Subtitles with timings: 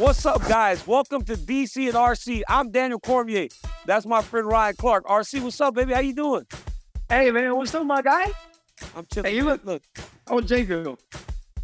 [0.00, 0.86] What's up, guys?
[0.86, 2.42] Welcome to DC and RC.
[2.48, 3.48] I'm Daniel Cormier.
[3.84, 5.04] That's my friend Ryan Clark.
[5.04, 5.92] RC, what's up, baby?
[5.92, 6.46] How you doing?
[7.08, 8.26] Hey man, what's up, my guy?
[8.96, 9.30] I'm chilling.
[9.30, 9.82] Hey, you look- look.
[10.26, 10.98] I was Jacob.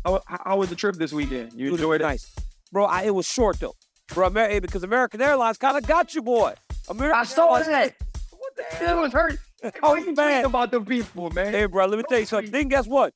[0.05, 1.55] How, how was the trip this weekend?
[1.55, 2.05] You enjoyed it?
[2.05, 2.31] nice,
[2.73, 2.85] bro.
[2.85, 3.75] I, it was short though,
[4.13, 4.27] bro.
[4.27, 6.55] Amer- hey, because American Airlines kind of got you, boy.
[6.91, 7.95] American I saw Airlines- that.
[8.39, 9.01] What the It hell?
[9.01, 9.39] was hurt.
[9.83, 10.45] Oh, you Man.
[10.45, 11.53] about the people, man.
[11.53, 12.51] Hey, bro, let me tell you something.
[12.51, 13.15] Then guess what?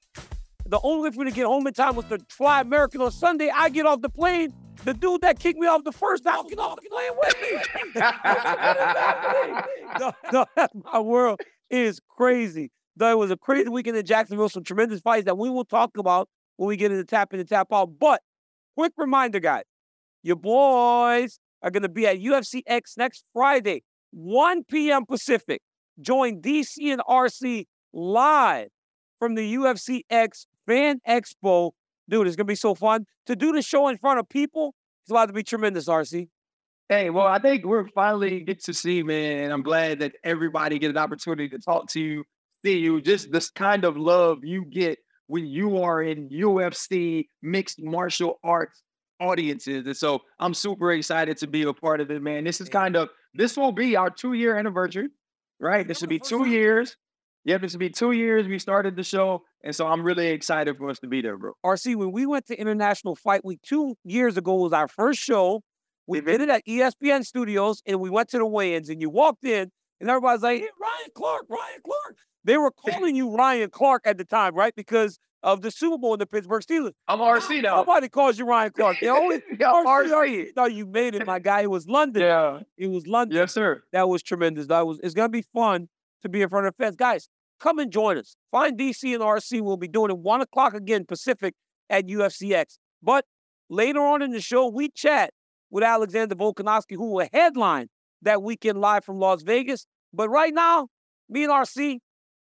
[0.66, 3.10] The only way for me to get home in time was to fly American on
[3.12, 3.50] Sunday.
[3.54, 4.52] I get off the plane.
[4.84, 7.50] The dude that kicked me off the first time get off plane with me.
[10.00, 12.70] no, no, that's my world is crazy.
[12.96, 15.96] Though it was a crazy weekend in Jacksonville, some tremendous fights that we will talk
[15.96, 17.98] about when we get into tap in and tap out.
[17.98, 18.20] But
[18.76, 19.64] quick reminder, guys,
[20.22, 25.06] your boys are going to be at UFC X next Friday, 1 p.m.
[25.06, 25.62] Pacific.
[26.00, 28.68] Join DC and RC live
[29.18, 31.72] from the UFC X Fan Expo.
[32.10, 33.06] Dude, it's going to be so fun.
[33.26, 36.28] To do the show in front of people, it's about to be tremendous, RC.
[36.88, 39.44] Hey, well, I think we're finally get to see, man.
[39.44, 42.24] And I'm glad that everybody get an opportunity to talk to you,
[42.64, 43.00] see you.
[43.00, 48.82] Just this kind of love you get when you are in UFC mixed martial arts
[49.20, 49.86] audiences.
[49.86, 52.42] And so I'm super excited to be a part of it, man.
[52.42, 55.08] This is kind of this will be our two year anniversary,
[55.60, 55.86] right?
[55.86, 56.96] This will be two years.
[57.44, 58.46] Yep, this will be two years.
[58.46, 61.52] We started the show, and so I'm really excited for us to be there, bro.
[61.64, 65.62] RC, when we went to International Fight Week two years ago was our first show.
[66.06, 66.28] We mm-hmm.
[66.28, 68.90] did it at ESPN Studios, and we went to the weigh-ins.
[68.90, 73.16] And you walked in, and everybody's like, "Hey, Ryan Clark, Ryan Clark." They were calling
[73.16, 74.74] you Ryan Clark at the time, right?
[74.74, 76.92] Because of the Super Bowl in the Pittsburgh Steelers.
[77.08, 77.76] I'm RC now.
[77.76, 78.98] Nobody calls you Ryan Clark.
[79.00, 80.10] They always Yeah, RC.
[80.10, 80.46] RC.
[80.54, 81.62] No, you made it, my guy.
[81.62, 82.22] It was London.
[82.22, 82.60] Yeah.
[82.76, 83.38] It was London.
[83.38, 83.82] Yes, sir.
[83.92, 84.66] That was tremendous.
[84.66, 85.00] That was.
[85.02, 85.88] It's gonna be fun
[86.22, 87.28] to be in front of the fans, guys.
[87.60, 88.36] Come and join us.
[88.50, 89.60] Find DC and RC.
[89.60, 91.54] We'll be doing it one o'clock again Pacific
[91.90, 92.78] at UFCX.
[93.02, 93.26] But
[93.68, 95.30] later on in the show, we chat
[95.70, 97.88] with Alexander Volkanovski, who will headline
[98.22, 99.86] that weekend live from Las Vegas.
[100.12, 100.88] But right now,
[101.28, 101.98] me and RC,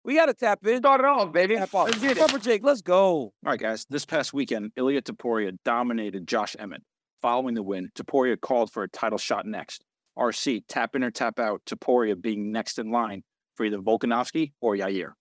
[0.05, 0.79] we got to tap in.
[0.79, 1.57] Start it off, baby.
[1.57, 1.89] Tap off.
[1.89, 2.21] Let's get it.
[2.21, 3.05] Rubber Jake, let's go.
[3.05, 3.87] All right, guys.
[3.91, 6.83] This past weekend, Ilia Topuria dominated Josh Emmett.
[7.21, 9.85] Following the win, Topuria called for a title shot next.
[10.19, 13.23] RC, tap in or tap out, Topuria being next in line
[13.63, 15.13] for either Volkanovski or Yair.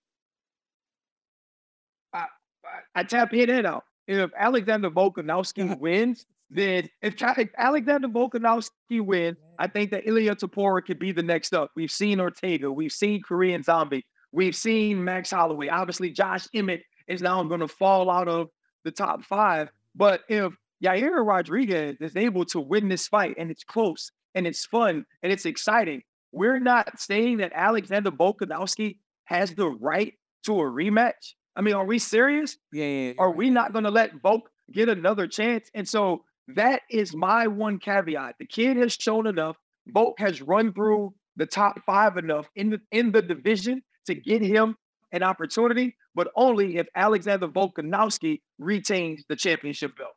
[2.94, 3.84] I tap in and out.
[4.06, 10.84] If Alexander Volkanovski wins, then if, if Alexander Volkanovski wins, I think that Ilia Topuria
[10.84, 11.70] could be the next up.
[11.76, 15.68] We've seen Ortega, we've seen Korean Zombie, we've seen Max Holloway.
[15.68, 18.48] Obviously, Josh Emmett is now going to fall out of
[18.84, 19.70] the top five.
[19.94, 20.52] But if
[20.84, 25.32] Yair Rodriguez is able to win this fight and it's close and it's fun and
[25.32, 26.02] it's exciting,
[26.32, 31.34] we're not saying that Alexander Volkanovski has the right to a rematch.
[31.54, 32.56] I mean, are we serious?
[32.72, 33.12] Yeah, yeah.
[33.18, 35.70] Are we not going to let Volk get another chance?
[35.74, 38.36] And so that is my one caveat.
[38.38, 39.56] The kid has shown enough.
[39.88, 44.42] Volk has run through the top five enough in the in the division to get
[44.42, 44.76] him
[45.12, 50.12] an opportunity, but only if Alexander Volkanovski retains the championship belt.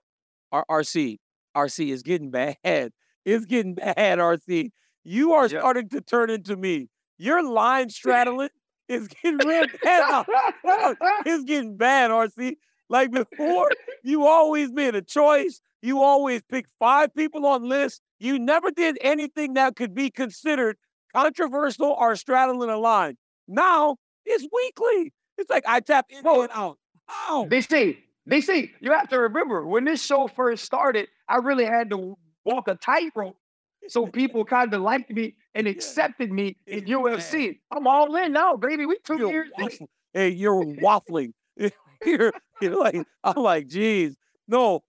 [0.52, 1.18] R- RC,
[1.56, 2.58] RC is getting bad.
[3.26, 4.70] It's getting bad, RC.
[5.06, 5.62] You are Yep.
[5.62, 6.90] starting to turn into me.
[7.18, 8.50] Your line straddling
[8.90, 10.26] is getting real bad.
[11.26, 12.58] It's getting bad, RC.
[12.90, 13.72] Like before,
[14.04, 15.62] you always made a choice.
[15.82, 18.02] You always picked five people on lists.
[18.20, 20.78] You never did anything that could be considered
[21.16, 23.18] controversial or straddling a line.
[23.48, 25.14] Now it's weekly.
[25.38, 26.78] It's like I tap in and out.
[27.08, 27.46] How?
[27.46, 31.66] They say, they say, you have to remember when this show first started, I really
[31.66, 33.38] had to walk a tightrope.
[33.88, 36.86] So people kind of liked me and accepted me in.
[36.86, 37.60] UFC.
[37.72, 38.86] I'm all in now, baby.
[38.86, 39.88] We two You're years waffling.
[40.14, 41.32] Hey, you're waffling.
[42.06, 44.16] you're, you're like, I'm like, geez,
[44.48, 44.82] no.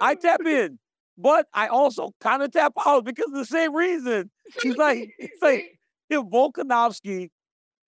[0.00, 0.78] I tap in,
[1.16, 4.30] but I also kind of tap out because of the same reason.
[4.62, 5.78] He's like, it's like
[6.08, 7.30] if Volkanovski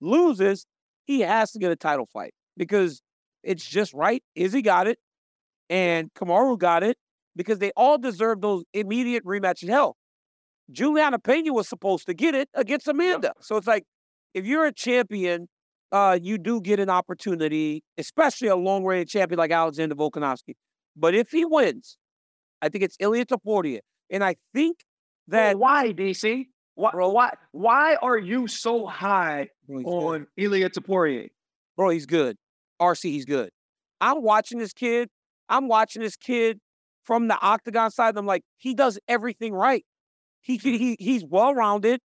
[0.00, 0.66] loses,
[1.04, 3.03] he has to get a title fight because
[3.42, 4.22] it's just right.
[4.34, 4.98] Izzy got it,
[5.68, 6.96] and Kamaru got it
[7.36, 9.64] because they all deserve those immediate rematches.
[9.64, 9.96] In hell,
[10.70, 13.32] Juliana Pena was supposed to get it against Amanda.
[13.40, 13.84] So it's like
[14.34, 15.48] if you're a champion,
[15.92, 20.54] uh, you do get an opportunity, especially a long range champion like Alexander Volkanovski.
[20.96, 21.98] But if he wins,
[22.62, 23.80] I think it's Ilia Topuria,
[24.10, 24.78] and I think
[25.28, 26.46] Well, that why, DC?
[26.74, 27.10] Why, Bro.
[27.10, 29.92] why, why are you so high Bro, he's good.
[29.92, 31.28] on Ilia Topuria?
[31.76, 32.36] bro, he's good.
[32.80, 33.50] RC, he's good.
[34.00, 35.08] I'm watching this kid.
[35.48, 36.58] I'm watching this kid
[37.04, 38.16] from the octagon side.
[38.16, 39.84] I'm like, he does everything right.
[40.42, 42.01] He he he- he's well rounded.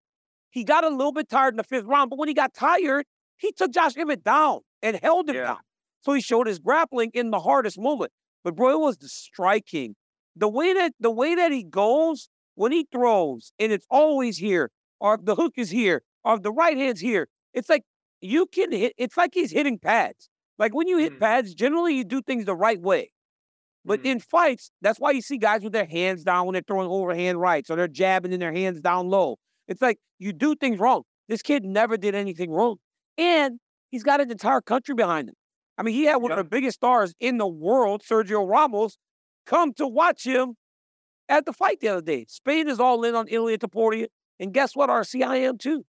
[0.51, 3.05] He got a little bit tired in the fifth round, but when he got tired,
[3.37, 5.43] he took Josh Emmett down and held him Yeah.
[5.43, 5.59] down.
[6.01, 8.11] So he showed his grappling in the hardest moment.
[8.43, 9.95] But bro, it was the striking
[10.35, 14.71] the way that the way that he goes when he throws, and it's always here,
[14.99, 17.83] or the hook is here, or the right hand's here, it's like
[18.21, 18.93] you can hit.
[18.97, 20.29] It's like he's hitting pads.
[20.57, 21.19] Like when you hit Mm.
[21.19, 23.11] pads, generally you do things the right way.
[23.85, 24.05] But Mhm.
[24.05, 27.39] in fights, that's why you see guys with their hands down when they're throwing overhand
[27.39, 29.37] rights or they're jabbing in their hands down low.
[29.67, 31.03] It's like you do things wrong.
[31.27, 32.77] This kid never did anything wrong.
[33.17, 33.59] And
[33.91, 35.35] he's got an entire country behind him.
[35.77, 38.97] I mean, he had one of the biggest stars in the world, Sergio Ramos,
[39.45, 40.55] come to watch him
[41.29, 42.25] at the fight the other day.
[42.27, 44.07] Spain is all in on Ilia Topuria.
[44.39, 44.89] And guess what?
[44.89, 45.85] RC, I am too.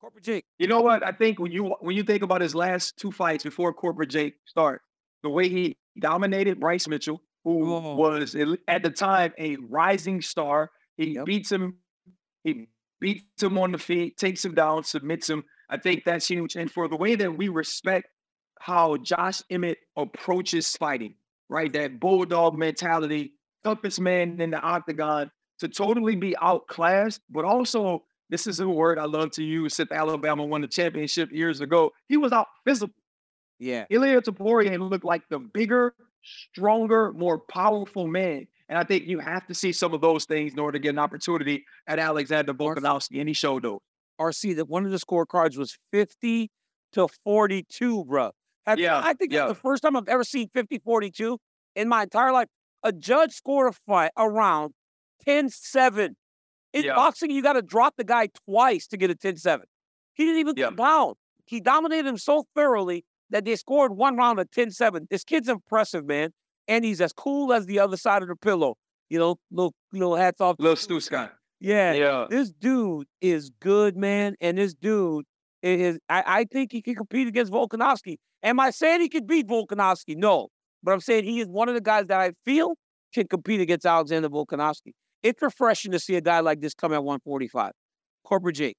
[0.00, 0.44] Corporate Jake.
[0.58, 1.04] You know what?
[1.04, 4.34] I think when you when you think about his last two fights before Corporate Jake
[4.46, 4.82] start,
[5.22, 7.94] the way he dominated Bryce Mitchell, who Oh.
[7.96, 11.24] was at at the time a rising star, he Yep.
[11.26, 11.78] beats him.
[12.44, 12.68] He
[13.00, 15.44] beats him on the feet, takes him down, submits him.
[15.70, 16.56] I think that's huge.
[16.56, 18.08] And for the way that we respect
[18.60, 21.14] how Josh Emmett approaches fighting,
[21.48, 21.72] right?
[21.72, 25.30] That bulldog mentality, toughest man in the octagon,
[25.60, 29.90] to totally be outclassed, but also this is a word I love to use since
[29.92, 31.92] Alabama won the championship years ago.
[32.08, 32.94] He was out physical.
[33.58, 33.86] Yeah.
[33.90, 38.46] Ilia Topuria looked like the bigger, stronger, more powerful man.
[38.68, 40.90] And I think you have to see some of those things in order to get
[40.90, 43.80] an opportunity at Alexander Volkanovski, and he showed those.
[44.20, 46.50] RC that one of the scorecards was 50
[46.92, 48.30] to 42, bro.
[48.66, 49.46] Have- Yeah, I think yeah.
[49.46, 51.38] that's the first time I've ever seen 50 42
[51.76, 52.48] in my entire life.
[52.82, 54.74] A judge scored a fight around
[55.24, 56.16] 10 7.
[56.74, 56.94] In Yeah.
[56.94, 59.64] boxing, you got to drop the guy twice to get a 10 7.
[60.14, 60.70] He didn't even Yeah.
[60.70, 61.14] down.
[61.46, 65.06] He dominated him so thoroughly that they scored one round of 10 7.
[65.10, 66.30] This kid's impressive, man.
[66.66, 68.76] And he's as cool as the other side of the pillow.
[69.08, 70.56] You know, little, little hats off.
[70.58, 71.32] Little Stu Scott.
[71.60, 72.26] Yeah, Yeah.
[72.28, 74.34] this dude is good, man.
[74.40, 75.24] And this dude
[75.62, 78.16] is, I, I think he can compete against Volkanovski.
[78.42, 80.16] Am I saying he could beat Volkanovski?
[80.16, 80.48] No.
[80.82, 82.74] But I'm saying he is one of the guys that I feel
[83.14, 84.92] can compete against Alexander Volkanovski.
[85.22, 87.72] It's refreshing to see a guy like this come at 145.
[88.24, 88.76] Corporate Jake.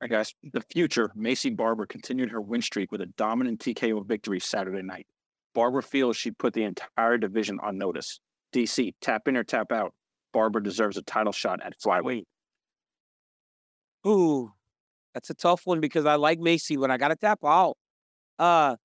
[0.00, 0.34] Right, guys.
[0.52, 5.06] The future, Maycee Barber continued her win streak with a dominant TKO victory Saturday night.
[5.54, 8.18] Barber feels she put the entire division on notice.
[8.54, 9.92] DC, tap in or tap out.
[10.32, 12.24] Barber deserves a title shot at flyweight.
[14.06, 14.52] Ooh,
[15.12, 17.76] that's a tough one because I like Maycee, but I got to tap out.
[18.38, 18.76] Uh,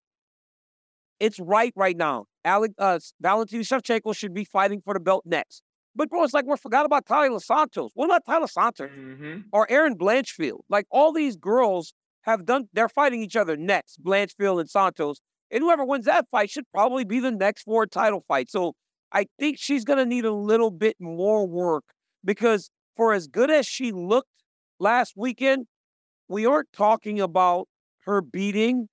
[1.20, 2.26] it's right right now.
[2.44, 5.62] Alec, uh, Valentina Shevchenko should be fighting for the belt next.
[5.96, 7.92] But bro, it's like we forgot about Taila Santos.
[7.94, 9.40] What about Taila Santos Mm-hmm.
[9.54, 10.60] or Erin Blanchfield?
[10.70, 11.94] Like all these girls
[12.24, 15.22] have done, they're fighting each other next, Blanchfield and Santos.
[15.52, 18.50] And whoever wins that fight should probably be the next four title fight.
[18.50, 18.74] So
[19.12, 21.84] I think she's going to need a little bit more work
[22.24, 24.30] because for as good as she looked
[24.80, 25.68] last weekend,
[26.28, 27.68] we aren't talking about
[28.06, 28.90] her beating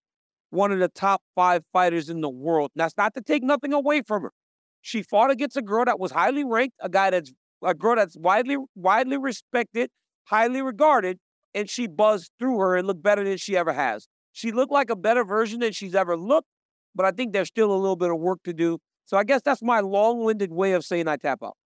[0.51, 2.71] one of the top five fighters in the world.
[2.77, 4.33] That's not to take nothing away from her.
[4.83, 7.33] She fought against a girl that was highly ranked, a guy that's
[7.65, 9.91] a girl that's widely widely respected,
[10.25, 11.19] highly regarded,
[11.55, 14.09] and she buzzed through her and looked better than she ever has.
[14.33, 16.49] She looked like a better version than she's ever looked,
[16.95, 18.79] but I think there's still a little bit of work to do.
[19.05, 21.57] So I guess that's my long-winded way of saying I tap out.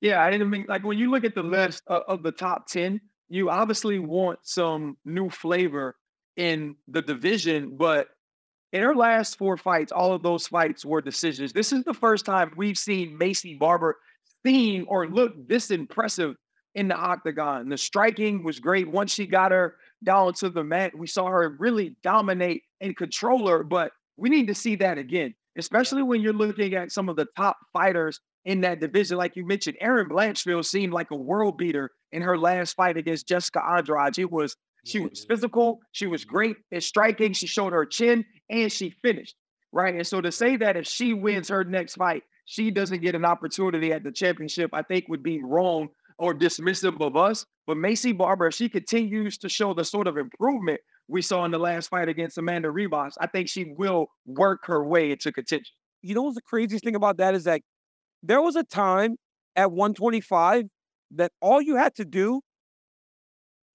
[0.00, 2.66] Yeah, I didn't mean like when you look at the list of, of the top
[2.66, 5.96] 10, you obviously want some new flavor
[6.36, 8.08] in the division, but
[8.76, 11.54] in her last four fights, all of those fights were decisions.
[11.54, 13.96] This is the first time we've seen Maycee Barber
[14.44, 16.36] seen or look this impressive
[16.74, 17.70] in the octagon.
[17.70, 18.86] The striking was great.
[18.86, 23.48] Once she got her down to the mat, we saw her really dominate and control
[23.48, 27.16] her, but we need to see that again, especially when you're looking at some of
[27.16, 29.16] the top fighters in that division.
[29.16, 33.26] Like you mentioned, Erin Blanchfield seemed like a world beater in her last fight against
[33.26, 34.18] Jessica Andrade.
[34.18, 34.54] It was
[34.86, 35.32] she was mm-hmm.
[35.32, 39.34] physical, she was great at striking, she showed her chin, and she finished.
[39.72, 39.94] Right.
[39.94, 41.22] And so to say that if she mm-hmm.
[41.22, 45.22] wins her next fight, she doesn't get an opportunity at the championship, I think would
[45.22, 45.88] be wrong
[46.18, 47.44] or dismissive of us.
[47.66, 51.50] But Maycee Barber, if she continues to show the sort of improvement we saw in
[51.50, 55.74] the last fight against Amanda Ribas, I think she will work her way into contention.
[56.02, 57.62] You know what's the craziest thing about that is that
[58.22, 59.16] there was a time
[59.56, 60.66] at 125
[61.12, 62.40] that all you had to do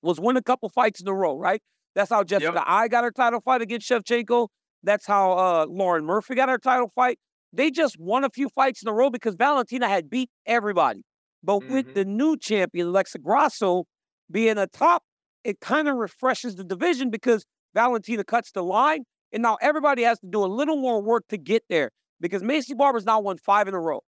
[0.01, 1.61] was win a couple fights in a row, right?
[1.95, 4.47] That's how Jessica Eye got her title fight against Shevchenko.
[4.83, 7.19] That's how uh, Lauren Murphy got her title fight.
[7.53, 11.03] They just won a few fights in a row because Valentina had beat everybody.
[11.43, 11.93] But with Mhm.
[11.93, 13.85] the new champion, Alexa Grasso,
[14.29, 15.03] being a top,
[15.43, 19.03] it kind of refreshes the division because Valentina cuts the line.
[19.33, 22.77] And now everybody has to do a little more work to get there because Maycee
[22.77, 24.01] Barber's now won five in a row.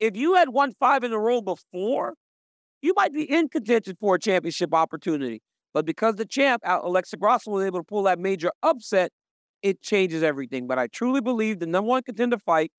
[0.00, 2.14] If you had won five in a row before,
[2.82, 5.42] you might be in contention for a championship opportunity.
[5.74, 9.10] But because the champ, Alexa Grasso, was able to pull that major upset,
[9.62, 10.66] it changes everything.
[10.66, 12.72] But I truly believe the number one contender fight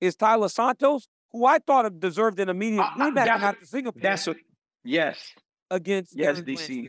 [0.00, 4.26] is Taila Santos, who I thought deserved an immediate Uh, rematch that's- after Singapore That's
[4.26, 4.36] what.
[4.84, 5.32] Yes.
[5.70, 6.82] against Yes, DC.
[6.82, 6.88] Blanchfield.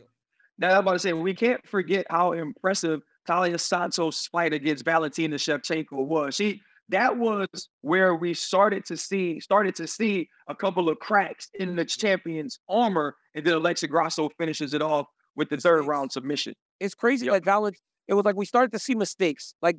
[0.58, 5.36] Now I'm about to say we can't forget how impressive Taila Santos' fight against Valentina
[5.36, 6.34] Shevchenko was.
[6.34, 11.48] She that was where we started to see started to see a couple of cracks
[11.54, 16.12] in the champion's armor, and then Alexa Grasso finishes it off with the third round
[16.12, 16.54] submission.
[16.80, 17.26] It's crazy.
[17.26, 17.32] Yep.
[17.32, 17.76] Like Valent,
[18.08, 19.54] it was like we started to see mistakes.
[19.62, 19.76] Like,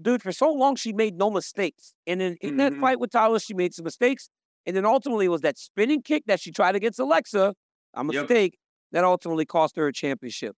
[0.00, 2.80] dude, for so long she made no mistakes, and then in that Mhm.
[2.80, 4.28] fight with Taila, she made some mistakes,
[4.66, 7.54] and then ultimately it was that spinning kick that she tried against Alexa,
[7.94, 8.06] a Yep.
[8.06, 8.58] mistake
[8.92, 10.56] that ultimately cost her a championship.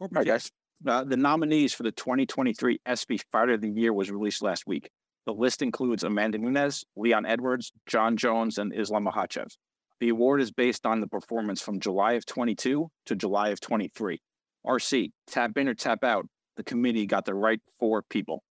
[0.00, 0.50] All right, guys.
[0.86, 4.90] Uh, the nominees for the 2023 ESPY Fighter of the Year was released last week.
[5.28, 9.54] The list includes Amanda Nunes, Leon Edwards, Jon Jones, and Islam Makhachev.
[10.00, 14.22] The award is based on the performance from July of 22 to July of 23.
[14.66, 16.26] RC, tap in or tap out.
[16.56, 18.42] The committee got the right four people.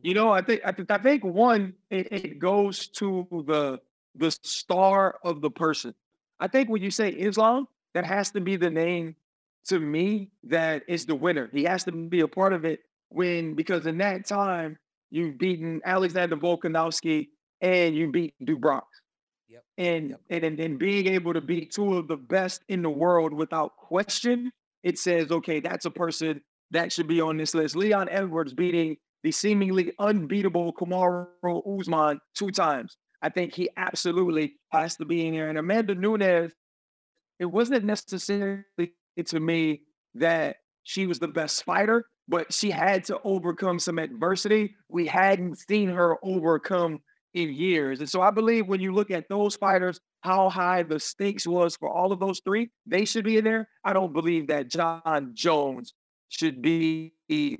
[0.00, 3.78] You know, I think I, think I think one it, it goes to the
[4.16, 5.94] the star of the person.
[6.40, 9.14] I think when you say Islam, that has to be the name
[9.66, 11.48] to me that is the winner.
[11.52, 14.78] He has to be a part of it when because in that time
[15.12, 17.28] you've beaten Alexander Volkanovski
[17.60, 18.86] and you beat Do Bronx.
[19.48, 19.64] Yep.
[19.78, 20.20] And, Yep.
[20.30, 23.76] and and and being able to beat two of the best in the world without
[23.76, 24.50] question,
[24.82, 26.40] it says, okay, that's a person
[26.72, 27.76] that should be on this list.
[27.76, 32.96] Leon Edwards beating the seemingly unbeatable Kamaru Usman two times.
[33.20, 35.48] I think he absolutely has to be in there.
[35.48, 36.52] And Amanda Nunes,
[37.38, 38.64] it wasn't necessarily
[39.26, 39.82] to me
[40.14, 45.58] that she was the best fighter, but she had to overcome some adversity we hadn't
[45.58, 46.98] seen her overcome
[47.34, 48.00] in years.
[48.00, 51.76] And so I believe when you look at those fighters, how high the stakes was
[51.76, 53.68] for all of those three, they should be in there.
[53.84, 55.92] I don't believe that Jon Jones
[56.30, 57.12] should be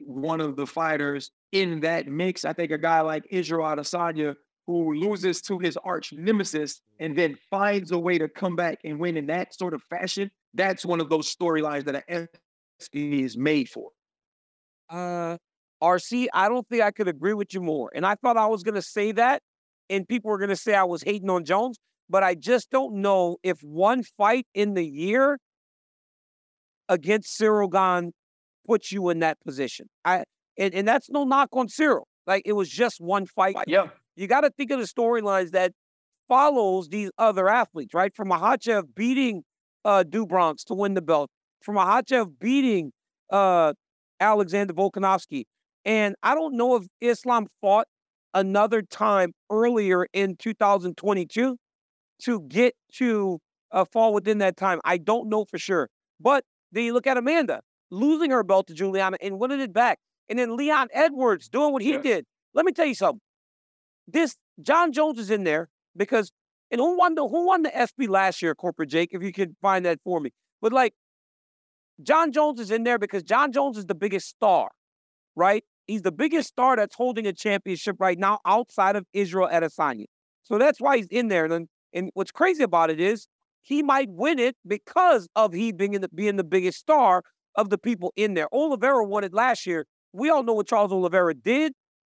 [0.07, 2.47] one of the fighters in that mix.
[2.47, 4.35] I think a guy like Israel Adesanya,
[4.67, 8.99] who loses to his arch nemesis and then finds a way to come back and
[8.99, 12.29] win in that sort of fashion, that's one of those storylines that an
[12.95, 13.91] is made for.
[14.93, 15.39] Uh,
[15.83, 17.91] RC, I don't think I could agree with you more.
[17.95, 19.43] And I thought I was going to say that,
[19.91, 22.97] and people were going to say I was hating on Jones, but I just don't
[22.97, 25.39] know if one fight in the year
[26.89, 28.13] against Ciryl Gane
[28.67, 29.87] puts you in that position.
[30.05, 30.25] I
[30.59, 32.05] and, and that's no knock on Ciryl.
[32.27, 33.57] Like it was just one fight.
[33.67, 33.87] Yeah.
[34.15, 35.73] You got to think of the storylines that
[36.29, 38.15] follows these other athletes, right?
[38.15, 39.43] From Makhachev beating
[39.85, 41.31] uh Do Bronx to win the belt,
[41.63, 42.93] from Makhachev beating
[43.31, 43.73] uh
[44.23, 45.45] Alexander Volkanovski.
[45.85, 47.87] And I don't know if Islam fought
[48.35, 51.57] another time earlier in 2022
[52.25, 53.39] to get to
[53.73, 54.81] uh, fall within that time.
[54.85, 55.89] I don't know for sure.
[56.21, 57.61] But then you look at Amanda
[57.91, 59.99] losing her belt to Juliana and winning it back.
[60.29, 62.01] And then Leon Edwards doing what he Yeah.
[62.01, 62.25] did.
[62.55, 63.21] Let me tell you something.
[64.07, 66.31] This Jon Jones is in there because
[66.71, 69.55] and who won the who won the ESPY last year, corporate Jake, if you could
[69.61, 70.31] find that for me.
[70.61, 70.95] But like
[72.03, 74.71] Jon Jones is in there because Jon Jones is the biggest star,
[75.37, 75.65] right?
[75.87, 80.05] He's the biggest star that's holding a championship right now outside of Israel Adesanya.
[80.43, 81.45] So that's why he's in there.
[81.45, 83.27] And, and what's crazy about it is
[83.63, 87.23] he might win it because of he being the, being the biggest star
[87.55, 88.49] of the people in there.
[88.53, 89.87] Oliveira won it last year.
[90.13, 91.73] We all know what Charles Oliveira did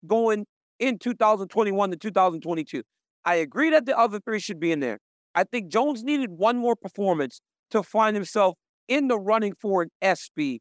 [0.07, 0.47] going
[0.79, 2.83] in 2021 to 2022.
[3.25, 4.99] I agree that the other three should be in there.
[5.35, 7.41] I think Jones needed one more performance
[7.71, 8.55] to find himself
[8.89, 10.61] in the running for an ESPY.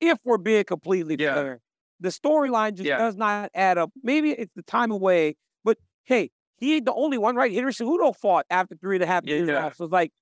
[0.00, 1.34] If we're being completely Yeah.
[1.34, 1.60] fair,
[2.00, 2.98] the storyline just Yeah.
[2.98, 3.90] does not add up.
[4.02, 7.52] Maybe it's the time away, but hey, he ain't the only one, right?
[7.52, 9.48] Henry Cejudo fought after three and a half years.
[9.48, 9.70] Yeah.
[9.72, 10.12] So it's like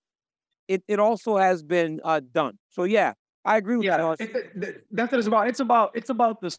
[0.69, 2.59] it, it also has been uh, done.
[2.71, 5.49] So yeah, I agree with Yeah, it- it- that's what it's about.
[5.49, 6.57] It's about it's about the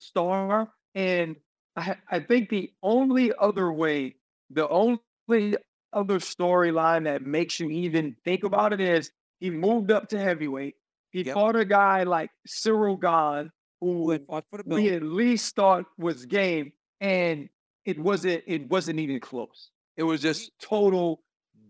[0.00, 1.36] star, and
[1.76, 4.16] I I think the only other way,
[4.50, 5.56] the only
[5.92, 10.74] other storyline that makes you even think about it is he moved up to heavyweight.
[11.10, 11.34] He Yep.
[11.34, 13.50] fought a guy like Ciryl Gane,
[13.80, 14.80] Who who had fought for the belt.
[14.80, 17.48] we at least thought was game, and
[17.84, 18.42] it wasn't.
[18.46, 19.70] It wasn't even close.
[19.96, 21.22] It was just total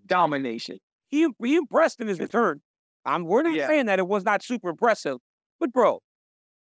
[0.06, 0.78] domination.
[1.08, 2.60] he he impressed in his return.
[3.04, 3.66] I'm we're not Yeah.
[3.68, 5.18] saying that it was not super impressive,
[5.60, 6.00] but bro,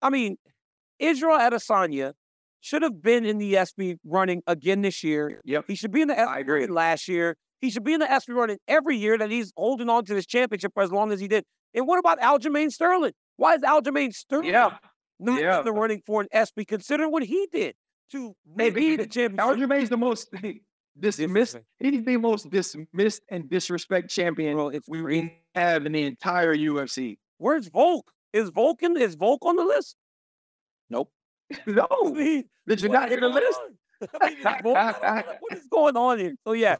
[0.01, 0.37] I mean,
[0.99, 2.13] Israel Adesanya
[2.61, 5.41] should have been in the ESPY running again this year.
[5.45, 5.65] Yep.
[5.67, 6.67] He should be in the ESPY I agree.
[6.67, 7.35] last year.
[7.61, 10.25] He should be in the ESPY running every year that he's holding on to this
[10.25, 11.43] championship for as long as he did.
[11.73, 13.13] And what about Aljamain Sterling?
[13.37, 14.77] Why is Aljamain Sterling Yeah.
[15.19, 15.59] not yeah.
[15.59, 17.75] in the running for an ESPY considering what he did
[18.11, 19.57] to maybe the championship?
[19.57, 20.29] Aljamain's the most
[20.99, 21.57] dismissed.
[21.79, 27.17] He's the most dismissed and disrespect champion Bro, it's we have in the entire UFC.
[27.37, 28.11] Where's Volk?
[28.33, 29.95] Is Vulcan is Volk on the list?
[30.89, 31.11] Nope.
[31.65, 33.59] no, I mean, did you what not hear the list?
[34.21, 35.01] I mean, Volk-
[35.39, 36.35] what is going on here?
[36.45, 36.75] So yeah,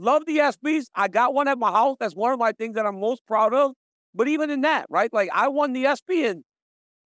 [0.00, 0.86] love the ESPYS.
[0.94, 1.96] I got one at my house.
[2.00, 3.72] That's one of my things that I'm most proud of.
[4.14, 5.12] But even in that, right?
[5.12, 6.44] Like I won the ESPY, and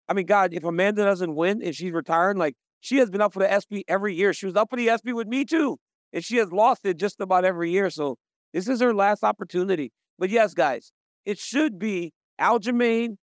[0.10, 3.34] I mean, God, if Amanda doesn't win and she's retiring, like she has been up
[3.34, 4.34] for the ESPY every year.
[4.34, 5.77] She was up for the ESPY with me too,
[6.13, 7.89] and she has lost it just about every year.
[7.89, 8.17] So
[8.53, 9.91] this is her last opportunity.
[10.17, 10.91] But yes, guys,
[11.25, 13.17] it should be Aljamain.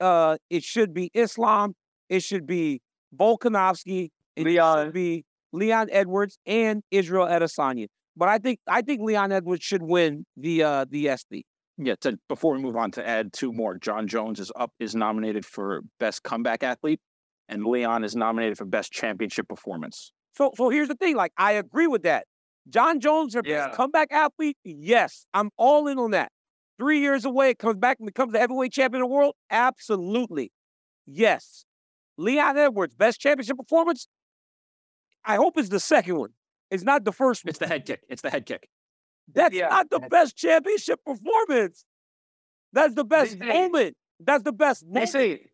[0.00, 1.74] Uh, it should be Islam.
[2.08, 2.80] It should be
[3.16, 4.10] Volkanovski.
[4.36, 4.86] It Leon.
[4.86, 7.88] should be Leon Edwards and Israel Adesanya.
[8.16, 11.44] But I think I think Leon Edwards should win the uh the ESPY.
[11.78, 14.94] Yeah, to, before we move on to add two more, Jon Jones is up is
[14.94, 17.00] nominated for best comeback athlete,
[17.48, 20.12] and Leon is nominated for best championship performance.
[20.36, 21.16] So so here's the thing.
[21.16, 22.26] Like I agree with that.
[22.68, 23.66] Jon Jones, their Yeah.
[23.68, 24.56] best comeback athlete.
[24.64, 26.30] Yes, I'm all in on that.
[26.78, 29.34] Three years away, comes back and becomes the heavyweight champion of the world.
[29.50, 30.52] Absolutely,
[31.06, 31.64] yes.
[32.18, 34.06] Leon Edwards, best championship performance.
[35.24, 36.30] I hope it's the second one.
[36.72, 37.50] It's not the first one.
[37.50, 38.00] It's the head kick.
[38.08, 38.68] It's the head kick.
[39.32, 39.68] That's Yeah.
[39.68, 41.84] not the best championship performance.
[42.72, 43.96] That's the best They- moment.
[44.18, 45.04] That's the best moment.
[45.12, 45.50] DC.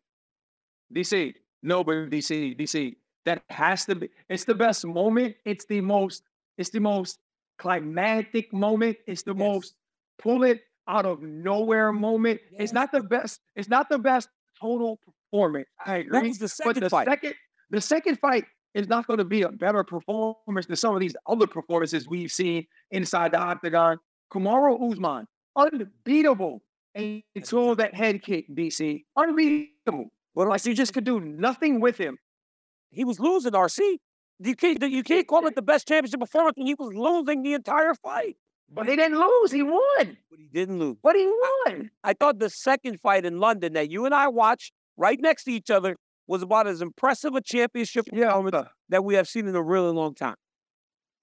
[0.93, 1.35] DC.
[1.63, 2.97] No, but DC, DC.
[3.25, 4.09] That has to be.
[4.29, 5.37] It's the best moment.
[5.45, 6.23] It's the most.
[6.57, 7.19] It's the most
[7.59, 8.97] climactic moment.
[9.07, 9.39] It's the Yes.
[9.39, 9.75] most
[10.19, 12.41] pull it out of nowhere moment.
[12.53, 12.61] Yes.
[12.63, 13.41] It's not the best.
[13.57, 14.29] It's not the best
[14.61, 15.69] total performance.
[15.85, 16.29] I That agree.
[16.29, 17.07] was the but the fight.
[17.09, 17.35] second,
[17.71, 18.45] the second fight
[18.75, 22.31] is not going to be a better performance than some of these other performances we've
[22.33, 23.99] seen inside the octagon.
[24.33, 26.63] Kamaru Usman, unbeatable
[26.95, 29.05] until that head kick, DC.
[29.17, 30.11] Unbeatable.
[30.35, 32.19] But Like you just could do nothing with him.
[32.91, 33.99] he was losing, RC.
[34.41, 37.55] You can't you can't call it the best championship performance when he was losing the
[37.55, 38.37] entire fight.
[38.73, 39.51] But he didn't lose.
[39.51, 40.17] He won.
[40.31, 40.97] But he didn't lose.
[41.03, 41.91] But he won.
[42.05, 45.53] I thought the second fight in London that you and I watched right next to
[45.53, 45.97] each other
[46.29, 49.91] was about as impressive a championship performance uh, that we have seen in a really
[49.91, 50.37] long time.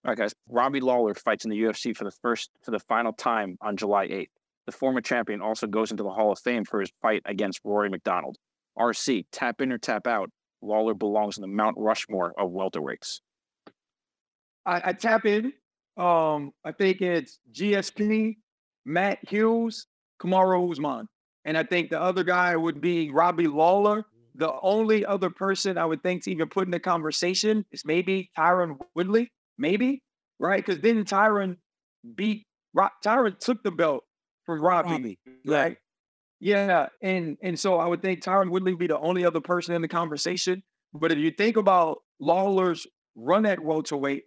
[0.03, 0.33] All right, guys.
[0.49, 4.07] Robbie Lawler fights in the UFC for the first for the final time on July
[4.07, 4.27] 8th.
[4.65, 7.89] The former champion also goes into the Hall of Fame for his fight against Rory
[7.89, 8.37] MacDonald.
[8.77, 10.29] RC, tap in or tap out.
[10.61, 13.19] Lawler belongs in the Mount Rushmore of welterweights.
[14.65, 15.53] I, I tap in.
[15.97, 18.37] Um, I think it's GSP,
[18.85, 19.87] Matt Hughes,
[20.21, 21.07] Kamaru Usman.
[21.45, 24.05] And I think the other guy would be Robbie Lawler.
[24.37, 28.29] The only other person I would think to even put in the conversation is maybe
[28.37, 29.31] Tyron Woodley.
[29.57, 30.03] Maybe,
[30.39, 30.63] right?
[30.63, 31.57] Because then Tyron
[32.15, 34.03] beat Ro- Tyron took the belt
[34.45, 35.57] from Robbie, Robbie, yeah.
[35.57, 35.77] right?
[36.39, 39.73] Yeah, and and so I would think Tyron Woodley would be the only other person
[39.73, 40.61] in the conversation.
[40.93, 44.23] But if you think about Lawler's run at welterweight,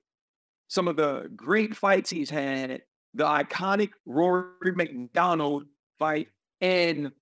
[0.68, 2.82] some of the great fights he's had,
[3.14, 5.64] the iconic Rory MacDonald
[5.98, 6.28] fight,
[6.60, 7.12] and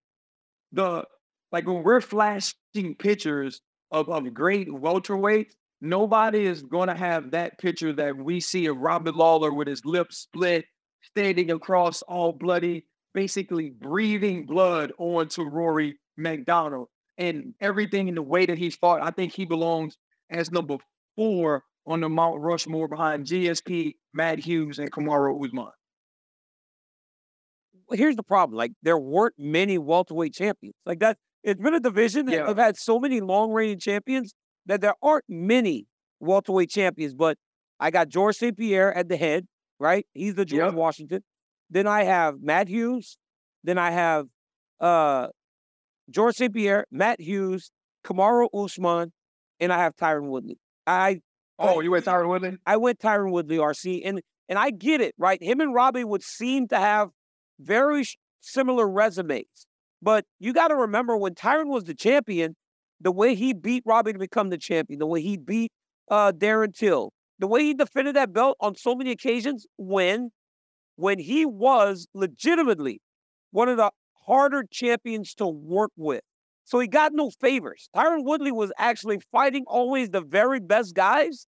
[0.73, 1.05] the
[1.53, 7.59] like when we're flashing pictures of, of great welterweights, nobody is going to have that
[7.59, 10.65] picture that we see of Robert Lawler with his lips split,
[11.03, 16.89] standing across all bloody, basically breathing blood onto Rory MacDonald.
[17.19, 19.97] And everything in the way that he's fought, I think he belongs
[20.31, 20.77] as number
[21.17, 25.71] four on the Mount Rushmore behind GSP, Matt Hughes, and Kamaru Usman.
[27.93, 28.57] Here's the problem.
[28.57, 30.75] Like there weren't many welterweight champions.
[30.85, 32.47] Like that, it's been a division that Yeah.
[32.49, 34.35] have had so many long reigning champions
[34.67, 35.87] that there aren't many
[36.21, 37.15] welterweight champions.
[37.15, 37.39] But
[37.81, 38.57] I got George St.
[38.57, 39.47] Pierre at the head,
[39.79, 40.07] right?
[40.13, 40.75] He's the George Yep.
[40.75, 41.23] Washington.
[41.71, 43.17] Then I have Matt Hughes.
[43.65, 44.27] Then I have
[44.81, 45.29] uh
[46.11, 46.53] George St.
[46.53, 47.71] Pierre, Matt Hughes,
[48.05, 49.13] Kamaru Usman,
[49.61, 50.59] and I have Tyron Woodley.
[50.87, 51.21] I
[51.59, 52.59] Oh, you went Tyron Woodley?
[52.67, 55.43] I went Tyron Woodley, RC, and and I get it, right?
[55.43, 57.09] Him and Robbie would seem to have
[57.59, 59.66] very sh- similar resumes,
[60.03, 62.55] but you got to remember when Tyron was the champion,
[63.01, 65.71] the way he beat Robbie to become the champion, the way he beat
[66.11, 70.31] uh, Darren Till, the way he defended that belt on so many occasions, when
[70.97, 73.01] when he was legitimately
[73.51, 73.91] one of the
[74.27, 76.23] harder champions to work with.
[76.65, 77.89] So he got no favors.
[77.95, 81.47] Tyron Woodley was actually fighting always the very best guys,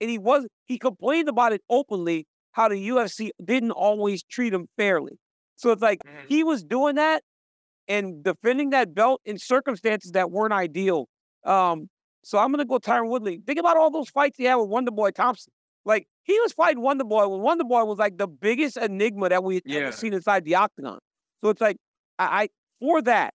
[0.00, 4.66] and he was he complained about it openly how the UFC didn't always treat him
[4.76, 5.18] fairly.
[5.56, 6.26] So it's like Mhm.
[6.28, 7.22] he was doing that
[7.88, 11.06] and defending that belt in circumstances that weren't ideal.
[11.44, 11.88] Um,
[12.24, 13.40] so I'm gonna go Tyron Woodley.
[13.46, 15.52] Think about all those fights he had with Wonder Boy Thompson.
[15.84, 19.42] Like he was fighting Wonder Boy when Wonder Boy was like the biggest enigma that
[19.42, 19.80] we had Yeah.
[19.80, 20.98] ever seen inside the octagon.
[21.42, 21.76] So it's like
[22.18, 22.48] I, I
[22.80, 23.32] for that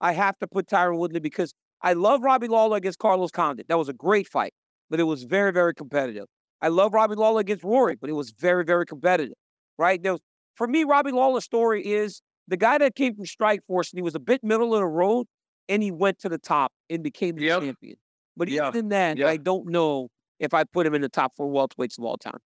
[0.00, 3.68] I have to put Tyron Woodley because I love Robbie Lawler against Carlos Condit.
[3.68, 4.52] That was a great fight,
[4.88, 6.24] but it was very, very competitive.
[6.62, 9.34] I love Robbie Lawler against Rory, but it was very, very competitive.
[9.78, 10.02] Right?
[10.02, 10.20] There was,
[10.54, 14.14] for me, Robbie Lawler's story is the guy that came from Strikeforce and he was
[14.14, 15.26] a bit middle of the road
[15.68, 17.60] and he went to the top and became the Yep.
[17.62, 17.96] champion.
[18.36, 18.68] But Yeah.
[18.68, 19.28] even then, Yeah.
[19.28, 22.38] I don't know if I put him in the top four welterweights of all time.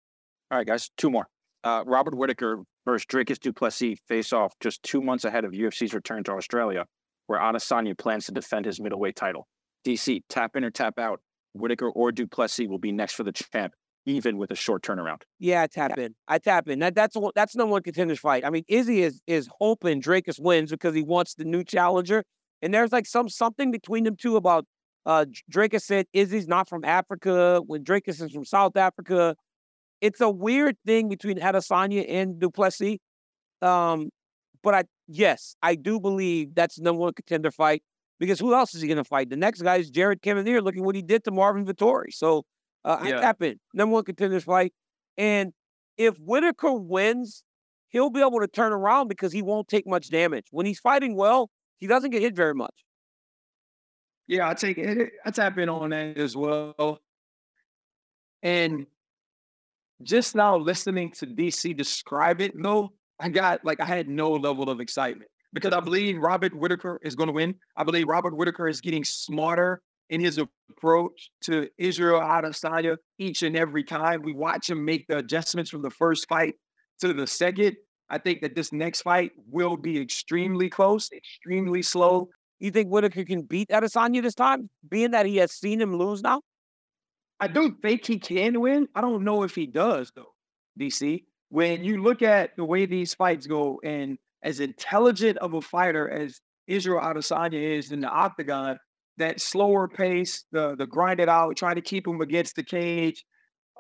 [0.51, 1.27] All right, guys, two more.
[1.65, 5.93] Uh, Robert Whitaker versus Dricus Du Plessis face off just two months ahead of UFC's
[5.93, 6.87] return to Australia,
[7.27, 9.47] where Adesanya plans to defend his middleweight title.
[9.85, 11.21] DC, tap in or tap out.
[11.53, 13.75] Whitaker or Du Plessis will be next for the champ,
[14.07, 15.23] even with a short turnaround.
[15.39, 16.15] Yeah, I tap in.
[16.27, 16.79] I tap in.
[16.79, 18.45] That that's one- that's number one contenders fight.
[18.45, 22.25] I mean, Izzy is is hoping Dricus wins because he wants the new challenger.
[22.63, 24.67] And there's like some something between them two about
[25.07, 29.37] uh Dricus said Izzy's not from Africa when Dricus is from South Africa.
[30.01, 32.99] It's a weird thing between Adesanya and Du Plessis.
[33.61, 34.09] Um,
[34.63, 37.83] but I yes, I do believe that's the number one contender fight
[38.19, 39.29] because who else is he gonna fight?
[39.31, 40.63] The next guy is Jared Cannonier.
[40.63, 42.13] Look at what he did to Marvin Vettori.
[42.13, 42.45] So
[42.85, 43.59] uh, I tap in.
[43.75, 44.73] Number one contenders fight.
[45.17, 45.53] And
[45.97, 47.43] if Whitaker wins,
[47.89, 50.47] he'll be able to turn around because he won't take much damage.
[50.51, 52.75] When he's fighting well, he doesn't get hit very much.
[54.27, 55.11] Yeah, I take it.
[55.25, 57.01] I tap in on that as well.
[58.43, 58.87] And
[60.03, 64.71] just now listening to DC describe it, though, I got like I had no level
[64.71, 67.57] of excitement because I believe Robert Whitaker is going to win.
[67.77, 73.57] I believe Robert Whitaker is getting smarter in his approach to Israel Adesanya each and
[73.57, 74.23] every time.
[74.23, 76.55] We watch him make the adjustments from the first fight
[77.01, 77.77] to the second.
[78.11, 82.29] I think that this next fight will be extremely close, extremely slow.
[82.59, 86.23] You think Whitaker can beat Adesanya this time, being that he has seen him lose
[86.23, 86.43] now?
[87.39, 88.89] I do think he can win.
[88.95, 90.35] I don't know if he does though.
[90.79, 95.61] DC, when you look at the way these fights go, and as intelligent of a
[95.61, 98.79] fighter as Israel Adesanya is in the octagon,
[99.21, 103.25] that slower pace, the the grind it out, try to keep him against the cage,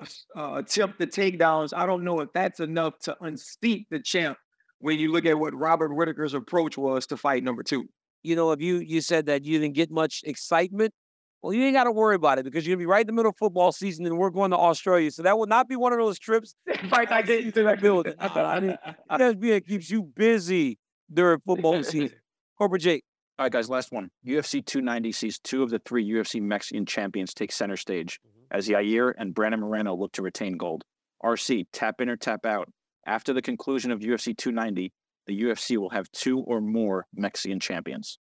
[0.01, 1.73] uh, uh, attempt the takedowns.
[1.77, 4.39] I don't know if that's enough to unseat the champ.
[4.79, 7.85] When you look at what Robert Whitaker's approach was to fight number two,
[8.23, 10.95] You know, if you you said that you didn't get much excitement,
[11.43, 13.13] well, you ain't got to worry about it because you're gonna be right in the
[13.13, 15.11] middle of football season, and we're going to Australia.
[15.11, 16.55] So that will not be one of those trips.
[16.91, 18.15] not get into that building.
[18.19, 20.79] I thought I didn't- ESPN keeps you busy
[21.13, 22.13] during football season.
[22.59, 23.05] Corporate Jake.
[23.41, 24.11] All right, guys, last one.
[24.27, 28.45] UFC 290 sees two of the three UFC Mexican champions take center stage mm-hmm.
[28.51, 30.85] as Yair and Brandon Moreno look to retain gold.
[31.25, 32.69] RC, tap in or tap out.
[33.07, 34.93] After the conclusion of UFC 290,
[35.27, 38.19] the UFC will have two or more Mexican champions.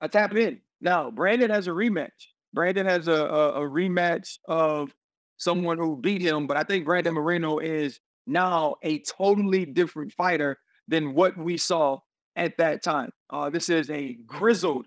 [0.00, 0.62] I tap in.
[0.80, 2.08] Now, Brandon has a rematch.
[2.54, 4.94] Brandon has a, a, a rematch of
[5.36, 10.56] someone who beat him, but I think Brandon Moreno is now a totally different fighter
[10.88, 11.98] than what we saw
[12.36, 13.10] at that time.
[13.30, 14.86] Uh, this is a grizzled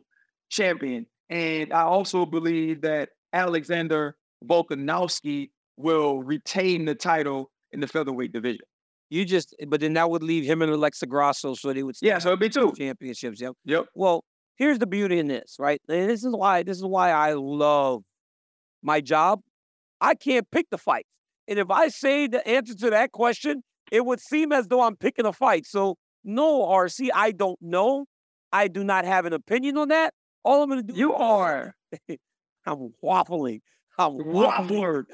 [0.49, 1.05] champion.
[1.29, 8.61] And I also believe that Alexander Volkanovski will retain the title in the featherweight division.
[9.09, 12.19] You just, but then that would leave him and Alexa Grasso, so they would Yeah,
[12.19, 12.73] so it'd be two.
[12.77, 13.39] championships.
[13.39, 13.53] Yep.
[13.65, 13.85] Yep.
[13.95, 14.23] Well,
[14.57, 15.81] here's the beauty in this, right?
[15.87, 18.03] And this is why this is why I love
[18.81, 19.39] my job.
[20.01, 21.07] I can't pick the fights.
[21.47, 24.97] And if I say the answer to that question, it would seem as though I'm
[24.97, 25.65] picking a fight.
[25.65, 25.95] So
[26.27, 28.05] no, RC, I don't know.
[28.51, 30.13] I do not have an opinion on that.
[30.43, 31.73] All I'm gonna do You are.
[32.65, 33.61] I'm waffling.
[33.97, 35.05] I'm waffling.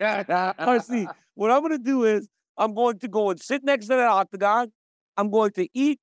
[0.00, 4.08] RC, what I'm gonna do is I'm going to go and sit next to that
[4.08, 4.72] octagon.
[5.16, 6.00] I'm going to eat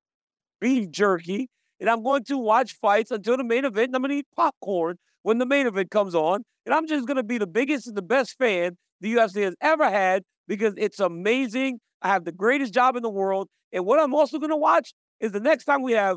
[0.60, 1.48] beef jerky,
[1.80, 3.88] and I'm going to watch fights until the main event.
[3.88, 7.24] And I'm gonna eat popcorn when the main event comes on, and I'm just gonna
[7.24, 11.78] be the biggest and the best fan the UFC has ever had because it's amazing.
[12.02, 15.30] I have the greatest job in the world, and what I'm also gonna watch is
[15.32, 16.16] the next time we have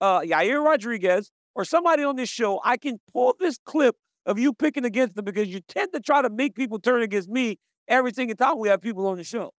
[0.00, 4.52] uh, Yair Rodriguez or somebody on this show, I can pull this clip of you
[4.52, 8.12] picking against them because you tend to try to make people turn against me every
[8.12, 9.52] single time we have people on the show.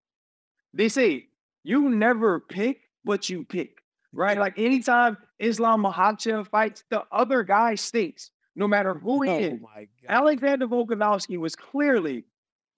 [0.72, 1.26] They say
[1.62, 3.78] you never pick what you pick,
[4.12, 4.38] right?
[4.38, 9.60] Like anytime Islam Makhachev fights, the other guy stinks, no matter who he is.
[9.60, 10.08] my god!
[10.08, 12.24] Alexander Volkanovski was clearly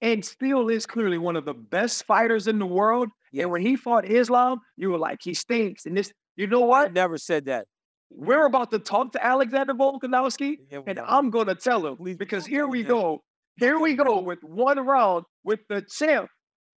[0.02, 3.08] and still is clearly one of the best fighters in the world.
[3.38, 5.84] And when he fought Islam, you were like, he stinks.
[5.86, 6.92] And this, you know I what?
[6.92, 7.66] never said that.
[8.10, 10.98] We're about to talk to Alexander Volkanovski, Yeah, and.
[11.00, 13.22] I'm going to tell him Please because here we go.
[13.58, 16.28] Here we go with one round with the champ,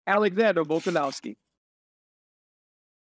[0.08, 1.36] Alexander Volkanovski.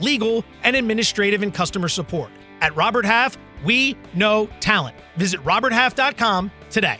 [0.00, 2.30] legal, and administrative and customer support.
[2.60, 4.96] At Robert Half, we know talent.
[5.16, 6.98] Visit RobertHalf.com today.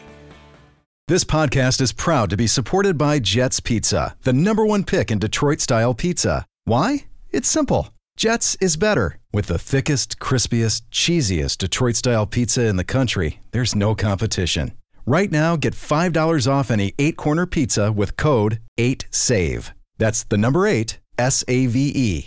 [1.09, 5.19] This podcast is proud to be supported by Jets Pizza, the number one pick in
[5.19, 6.47] Detroit style pizza.
[6.67, 7.07] Why?
[7.31, 7.89] It's simple.
[8.17, 9.19] Jets is better.
[9.33, 14.73] With the thickest, crispiest, cheesiest Detroit style pizza in the country, there's no competition.
[15.05, 19.73] Right now, get $5 off any eight corner pizza with code 8SAVE.
[19.99, 22.27] That's the number eight, S A V E.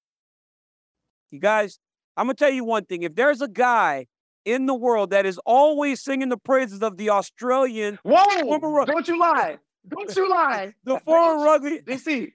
[1.31, 1.79] You guys,
[2.17, 3.03] I'm gonna tell you one thing.
[3.03, 4.07] If there's a guy
[4.45, 8.59] in the world that is always singing the praises of the Australian, Whoa!
[8.59, 9.57] Former Don't you lie.
[9.87, 10.73] Don't you lie.
[10.83, 12.31] the foreign rugby, DC,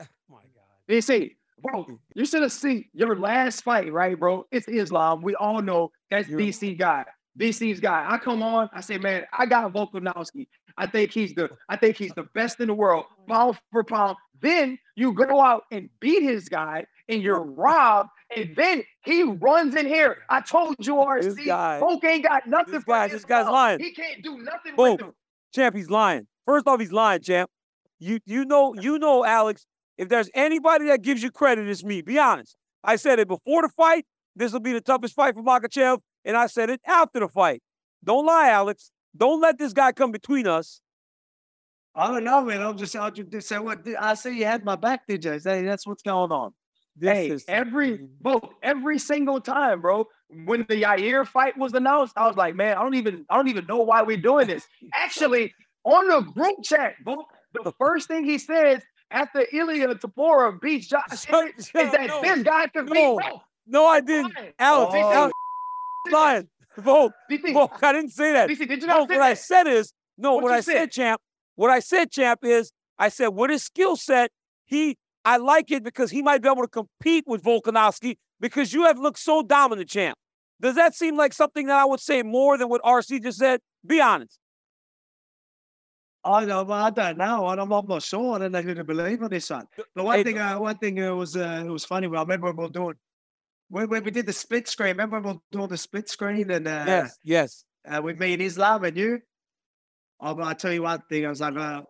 [0.00, 1.98] oh my God, DC, bro, mm.
[2.14, 4.46] you should have seen your last fight, right, bro?
[4.50, 5.22] It's Islam.
[5.22, 7.04] We all know that's You're- DC guy.
[7.38, 8.06] DC's guy.
[8.08, 10.48] I come on, I say, man, I got Volkanovski.
[10.76, 14.16] I think he's the I think he's the best in the world, pound for pound.
[14.40, 19.74] Then you go out and beat his guy and you're robbed, and then he runs
[19.74, 20.18] in here.
[20.28, 23.46] I told you, This RC, guy- Volk ain't got nothing this guy- his this guy's
[23.46, 23.80] lying.
[23.80, 25.00] He can't do nothing Volk.
[25.00, 25.14] with him.
[25.54, 26.26] champ, he's lying.
[26.46, 27.50] First off, he's lying, champ.
[27.98, 29.66] You you know you know, Alex.
[29.98, 32.00] If there's anybody that gives you credit, it's me.
[32.02, 32.56] Be honest.
[32.82, 34.06] I said it before the fight.
[34.34, 37.62] This will be the toughest fight for Makhachev, and I said it after the fight.
[38.02, 38.90] Don't lie, Alex.
[39.16, 40.80] Don't let this guy come between us.
[41.94, 42.62] I don't know, man.
[42.62, 44.38] I'm just, I just say what I see.
[44.38, 45.38] You had my back, did you?
[45.38, 46.54] That's what's going on.
[46.96, 50.06] This hey, is every bro, every single time, bro.
[50.44, 53.48] When the Yair fight was announced, I was like, man, I don't even, I don't
[53.48, 54.66] even know why we're doing this.
[54.94, 57.24] Actually, on the group chat, bro,
[57.64, 62.42] the first thing he says after Ilia Topuria beats Josh Emmett is that No, this
[62.42, 62.92] guy can no.
[63.18, 63.42] beat bro.
[63.66, 64.34] no, I didn't.
[64.58, 65.12] Alex, Oh.
[65.12, 65.32] Alex,
[66.10, 66.48] lying.
[66.78, 67.12] Volk,
[67.52, 68.48] Volk, I didn't say that.
[68.48, 70.34] DC, did you not Volk, say what I said is no.
[70.34, 70.92] What What, I said, said?
[70.92, 71.20] champ.
[71.54, 74.30] What I said, champ, is I said with his skill set,
[74.64, 78.84] he I like it because he might be able to compete with Volkanovski because you
[78.84, 80.18] have looked so dominant, champ.
[80.60, 83.60] Does that seem like something that I would say more than what RC just said?
[83.86, 84.38] Be honest.
[86.24, 87.48] I know, I don't know.
[87.48, 88.36] and I'm, I'm not sure.
[88.36, 89.66] I don't know who to believe on this one.
[89.94, 92.06] But one Hey, thing, uh, one thing uh, was uh, it was funny.
[92.06, 92.94] Well, I remember when we were doing
[93.68, 94.90] when, when we did the split screen.
[94.90, 97.64] Remember when we were doing the split screen and uh, yes, yes.
[97.88, 99.18] uh, with me and Islam and you.
[100.20, 101.26] Oh, but I tell you one thing.
[101.26, 101.82] I was like, uh,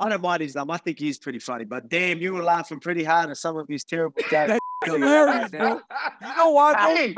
[0.00, 0.70] I don't mind Islam.
[0.70, 1.64] I think he's pretty funny.
[1.64, 4.58] But damn, you were laughing pretty hard at some of his terrible jokes.
[4.84, 5.80] hilarious, bro.
[6.22, 7.12] You know why?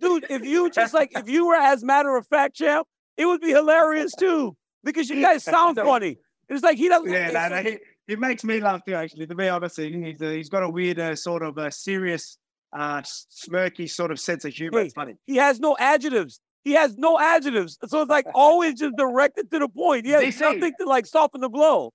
[0.00, 0.26] Dude?
[0.28, 3.50] If you just like if you were as matter of fact, champ, it would be
[3.50, 6.18] hilarious too because you guys sound funny.
[6.48, 7.10] It's like he doesn't.
[7.10, 8.94] Yeah, no, no, he, he makes me laugh too.
[8.94, 11.70] Actually, to be honest, he- he's, uh, he's got a weird uh, sort of uh,
[11.70, 12.36] serious,
[12.76, 14.80] uh, smirky sort of sense of humor.
[14.80, 15.14] Hey, It's funny.
[15.26, 16.40] He has no adjectives.
[16.64, 17.78] He has no adjectives.
[17.86, 20.04] So it's like always just directed to the point.
[20.06, 21.92] He has They say- nothing to like soften the blow.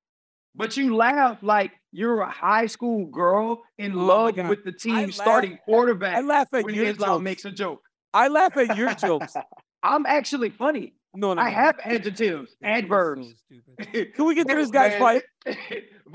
[0.55, 4.95] But you laugh like you're a high school girl in Oh love with the team
[4.95, 7.23] laugh- starting quarterback I laugh at when your Islam jokes.
[7.23, 7.81] makes a joke.
[8.13, 9.33] I laugh at your jokes.
[9.83, 10.93] I'm actually funny.
[11.13, 11.55] No, no, I no.
[11.55, 13.33] have adjectives, adverbs.
[13.93, 15.23] Can we get to this guy's fight?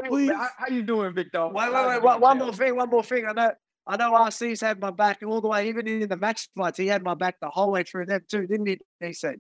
[0.05, 0.31] Please?
[0.31, 1.47] How, how you doing, Victor?
[1.49, 2.03] Wait, wait, uh, wait.
[2.03, 2.77] One, one more thing.
[2.77, 3.27] One more thing.
[3.27, 3.53] I know.
[3.87, 6.79] I know RC's had my back all the way, even in the match fights.
[6.79, 8.79] He had my back the whole way through them too, didn't he?
[9.01, 9.37] He said.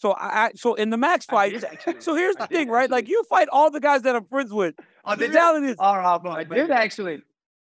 [0.00, 1.62] So I, I so in the Max fight.
[2.00, 2.90] So here's the I thing, right?
[2.90, 4.74] Like you fight all the guys that I'm friends with.
[5.04, 6.56] Oh, The reality is All right, I bro.
[6.56, 7.22] did actually.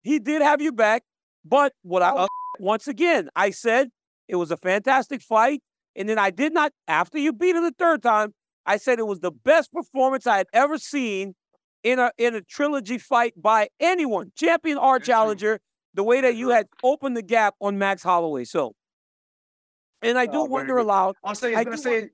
[0.03, 1.03] he did have you back,
[1.43, 2.27] but what I uh,
[2.59, 3.89] once again I said
[4.27, 5.61] it was a fantastic fight,
[5.95, 8.33] and then I did not after you beat him the third time.
[8.65, 11.33] I said it was the best performance I had ever seen
[11.83, 15.59] in a in a trilogy fight by anyone, champion or challenger.
[15.95, 18.45] The way that you had opened the gap on Max Holloway.
[18.45, 18.75] So,
[20.01, 21.15] and I do Oh, wonder aloud.
[21.23, 22.09] I was saying, I going to say,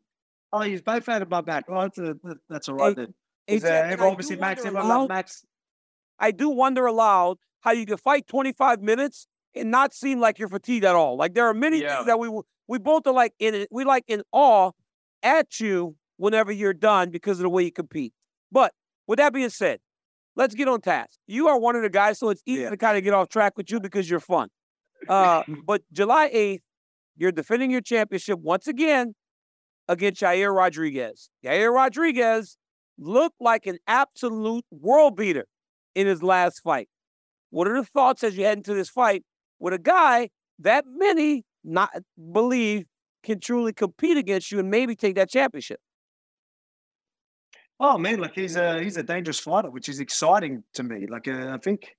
[0.54, 1.66] oh, he's both had my back.
[1.70, 3.14] Oh, that's, that- that's all right then.
[3.48, 5.46] Hey, Is, uh, obviously, Max, wonder aloud- Max.
[6.20, 10.48] I do wonder aloud how you can fight 25 minutes and not seem like you're
[10.50, 11.16] fatigued at all.
[11.18, 11.96] Like there are many Yeah.
[11.96, 12.30] things that we
[12.68, 14.72] we both are like in we like in awe
[15.24, 18.14] at you whenever you're done because of the way you compete.
[18.52, 18.74] But
[19.08, 19.80] with that being said,
[20.36, 21.18] let's get on task.
[21.28, 22.72] You are one of the guys, so it's easy Yeah.
[22.72, 24.50] to kind of get off track with you because you're fun.
[25.08, 26.62] Uh, but July 8th,
[27.18, 29.14] you're defending your championship once again
[29.88, 31.30] against Yair Rodriguez.
[31.44, 32.58] Yair Rodriguez
[32.98, 35.46] looked like an absolute world beater
[35.96, 36.90] in his last fight.
[37.50, 39.24] What are the thoughts as you head into this fight
[39.60, 41.90] with a guy that many not
[42.32, 42.86] believe
[43.24, 45.80] can truly compete against you and maybe take that championship?
[47.80, 51.06] Oh man, like he's a he's a dangerous fighter, which is exciting to me.
[51.08, 51.96] Like uh, I think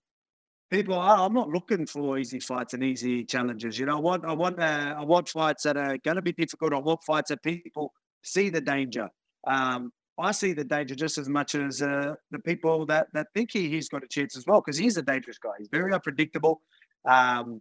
[0.70, 0.98] people.
[0.98, 3.78] I'm not looking for easy fights and easy challenges.
[3.78, 6.32] You know, I want I want uh, I want fights that are going to be
[6.32, 6.72] difficult.
[6.72, 9.08] I want fights that people see the danger.
[9.46, 13.50] Um, I see the danger just as much as uh, the people that that think
[13.52, 15.52] he, he's got a chance as well, because he's a dangerous guy.
[15.58, 16.60] He's very unpredictable.
[17.04, 17.60] Um,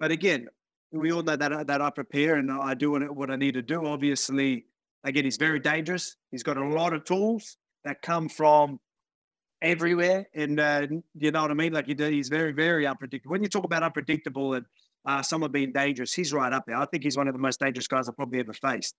[0.00, 0.48] but again,
[0.92, 3.62] we all know that I- that I prepare and I do what I need to
[3.62, 3.84] do.
[3.86, 4.64] Obviously,
[5.04, 6.16] again, he's very dangerous.
[6.30, 8.80] He's got a lot of tools that come from
[9.62, 11.72] everywhere, and uh, you know what I mean.
[11.72, 13.32] Like do- he's very, very unpredictable.
[13.32, 14.66] When you talk about unpredictable and
[15.04, 16.76] uh, someone being dangerous, he's right up there.
[16.76, 18.96] I think he's one of the most dangerous guys I've probably ever faced.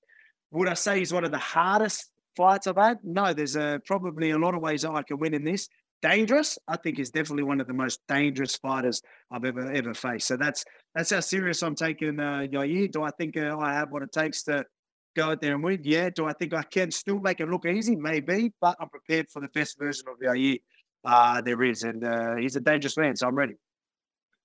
[0.51, 2.99] Would I say he's one of the hardest fights I've had?
[3.03, 5.69] No, there's uh, probably a lot of ways I can win in this.
[6.01, 10.27] Dangerous, I think, is definitely one of the most dangerous fighters I've ever ever faced.
[10.27, 10.63] So that's
[10.95, 12.89] that's how serious I'm taking uh, Yair.
[12.89, 14.65] Do I think uh, I have what it takes to
[15.15, 15.81] go out there and win?
[15.83, 16.09] Yeah.
[16.09, 17.95] Do I think I can still make it look easy?
[17.95, 20.59] Maybe, but I'm prepared for the best version of Yair
[21.05, 23.55] uh, there is, and uh, he's a dangerous man, so I'm ready.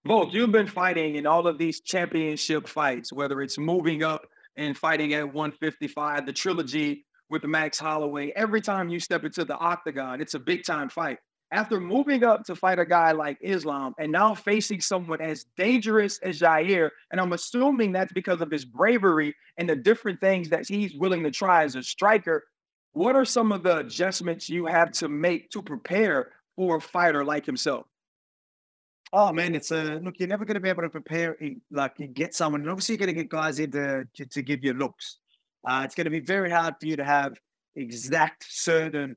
[0.07, 4.77] Volk, you've been fighting in all of these championship fights, whether it's moving up and
[4.77, 8.31] fighting at 155, the trilogy with Max Holloway.
[8.37, 11.18] Every time you step into the octagon, it's a big time fight.
[11.55, 16.19] After moving up to fight a guy like Islam and now facing someone as dangerous
[16.19, 20.67] as Yair, and I'm assuming that's because of his bravery and the different things that
[20.67, 22.43] he's willing to try as a striker.
[22.93, 27.25] What are some of the adjustments you have to make to prepare for a fighter
[27.25, 27.87] like himself?
[29.12, 30.17] Oh man, it's a look.
[30.19, 31.37] You're never going to be able to prepare
[31.71, 34.43] like you get someone, and obviously you're going to get guys in to, to, to
[34.43, 35.19] give you looks.
[35.64, 37.35] Uh, it's going to be very hard for you to have
[37.77, 39.14] exact certain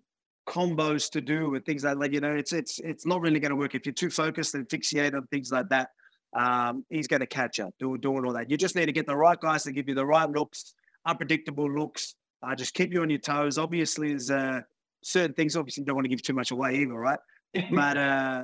[0.48, 2.14] combos to do and things like that.
[2.14, 4.68] You know, it's it's it's not really going to work if you're too focused and
[4.68, 5.90] fixated on things like that.
[6.36, 8.50] Um, he's going to catch up do, doing all that.
[8.50, 10.74] You just need to get the right guys to give you the right looks,
[11.06, 12.16] unpredictable looks.
[12.42, 13.58] Uh, just keep you on your toes.
[13.58, 14.62] Obviously, there's uh,
[15.04, 15.56] certain things.
[15.56, 17.20] Obviously, you don't want to give too much away either, right?
[17.72, 18.44] but uh,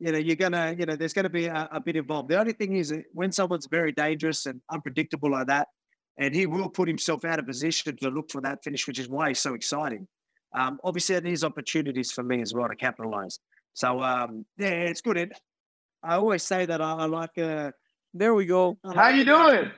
[0.00, 2.28] you know, you're gonna, you know, there's gonna be a, a bit involved.
[2.28, 5.68] The only thing is when someone's very dangerous and unpredictable like that,
[6.18, 9.08] and he will put himself out of position to look for that finish, which is
[9.08, 10.06] why he's so exciting.
[10.54, 13.38] Um, obviously, there's opportunities for me as well to capitalize.
[13.74, 15.16] So um, yeah, it's good.
[15.16, 15.32] It,
[16.02, 17.36] I always say that I, I like.
[17.38, 17.72] Uh,
[18.14, 18.78] There we go.
[18.84, 19.70] I How like- you doing?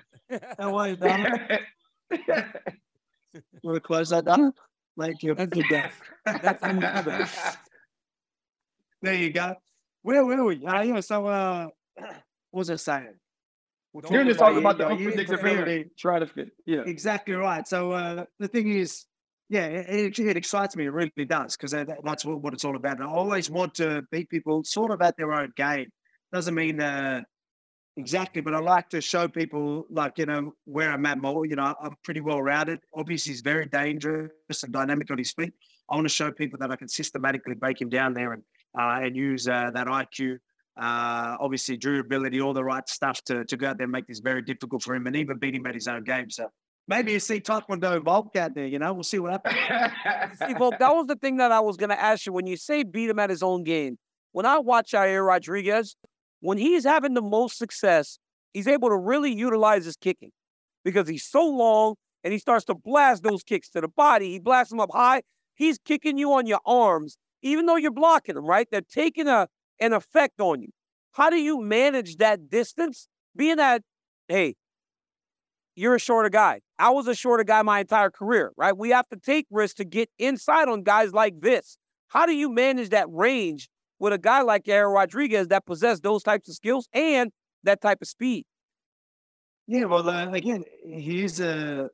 [0.58, 1.58] How are you, darling?
[3.62, 4.52] Want to close that down?
[4.98, 5.34] Thank you.
[5.34, 5.96] That's the best.
[6.24, 7.26] That's another.
[9.02, 9.54] There you go.
[10.02, 10.64] Where were we?
[10.64, 12.12] Uh, yeah, so uh, what
[12.52, 13.14] was I saying?
[13.94, 15.96] We're You're just talking about the yeah, yeah, unpredictability.
[15.98, 16.50] Try to fit.
[16.66, 16.82] Yeah.
[16.86, 17.66] Exactly right.
[17.66, 19.06] So uh, the thing is,
[19.50, 20.86] yeah, it, it, it excites me.
[20.86, 22.98] It really does because that's what, what it's all about.
[22.98, 25.90] And I always want to beat people sort of at their own game.
[26.32, 27.22] Doesn't mean uh,
[27.96, 31.20] exactly, but I like to show people like you know where I'm at.
[31.20, 32.78] More, you know, I'm pretty well rounded.
[32.94, 34.30] Obviously, he's very dangerous
[34.62, 35.52] and dynamic on his feet.
[35.90, 38.44] I want to show people that I can systematically break him down there and
[38.78, 40.38] uh, and use uh, that IQ.
[40.80, 44.20] Uh, obviously, durability, all the right stuff to, to go out there and make this
[44.20, 46.30] very difficult for him and even beat him at his own game.
[46.30, 46.48] So
[46.90, 50.38] maybe you see Taekwondo Volk out there, you know, we'll see what happens.
[50.46, 52.32] See, Volk, that was the thing that I was going to ask you.
[52.32, 53.96] When you say beat him at his own game,
[54.32, 55.96] when I watch Yair Rodriguez,
[56.40, 58.18] when he's having the most success,
[58.52, 60.32] he's able to really utilize his kicking
[60.84, 61.94] because he's so long
[62.24, 64.32] and he starts to blast those kicks to the body.
[64.32, 65.22] He blasts them up high.
[65.54, 68.66] He's kicking you on your arms, even though you're blocking them, right?
[68.70, 69.48] They're taking a
[69.78, 70.70] an effect on you.
[71.12, 73.08] How do you manage that distance?
[73.34, 73.82] Being that,
[74.28, 74.56] hey,
[75.80, 76.60] you're a shorter guy.
[76.78, 78.76] I was a shorter guy my entire career, right?
[78.76, 81.78] We have to take risks to get inside on guys like this.
[82.08, 83.68] How do you manage that range
[83.98, 87.32] with a guy like Yair Rodriguez that possesses those types of skills and
[87.64, 88.44] that type of speed?
[89.66, 91.88] Yeah, well, uh, again, he's uh,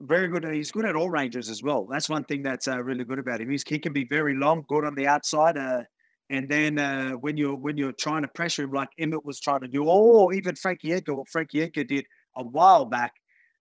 [0.00, 0.44] very good.
[0.52, 1.88] He's good at all ranges as well.
[1.90, 3.50] That's one thing that's uh, really good about him.
[3.50, 5.82] He's, he can be very long, good on the outside, uh,
[6.30, 9.60] and then uh, when you're when you're trying to pressure him, like Emmett was trying
[9.62, 12.04] to do, or even Frankie Edgar, what Frankie Edgar did
[12.36, 13.12] a while back,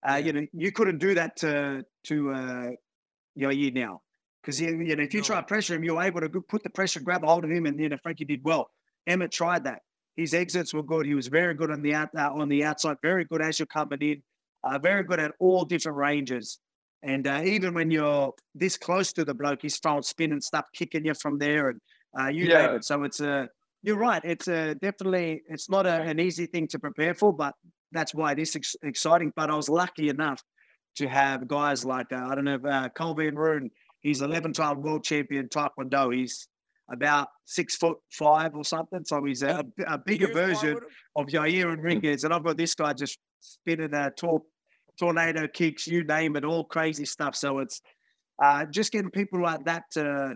[0.07, 2.69] uh, you know, you couldn't do that to to uh,
[3.37, 4.01] Yair now
[4.41, 6.99] because you know if you try to pressure him, you're able to put the pressure,
[6.99, 8.69] grab a hold of him, and you know Frankie did well.
[9.07, 9.81] Emmett tried that.
[10.15, 11.05] His exits were good.
[11.05, 13.65] He was very good on the out, uh, on the outside, very good as you're
[13.65, 14.23] coming in,
[14.63, 16.59] uh, very good at all different ranges.
[17.03, 20.65] And uh, even when you're this close to the bloke, he's throwing spin and stuff,
[20.73, 21.81] kicking you from there, and
[22.19, 22.75] uh, you Yeah.
[22.75, 22.83] it.
[22.83, 23.49] So it's a
[23.83, 24.21] you're right.
[24.23, 27.55] It's a definitely it's not a, an easy thing to prepare for, but
[27.91, 29.31] that's why it is ex- exciting.
[29.35, 30.41] But I was lucky enough
[30.97, 33.71] to have guys like uh, I don't know uh, Colby and Roon.
[34.01, 36.15] He's 11 time world champion Taekwondo.
[36.15, 36.47] He's
[36.91, 39.03] about six foot five or something.
[39.05, 40.77] So he's a, a bigger version
[41.15, 42.23] of Yair and Enriquez.
[42.23, 44.43] And I've got this guy just spinning a tor-
[44.99, 47.35] tornado kicks, you name it, all crazy stuff.
[47.35, 47.81] So it's
[48.41, 50.35] uh, just getting people like that to,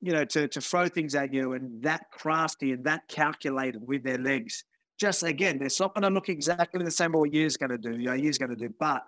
[0.00, 4.02] you know, to, to throw things at you and that crafty and that calculated with
[4.02, 4.64] their legs.
[5.00, 7.96] Just again, it's not going to look exactly the same what Yair's going to do,
[7.96, 9.02] Yair's going to do, but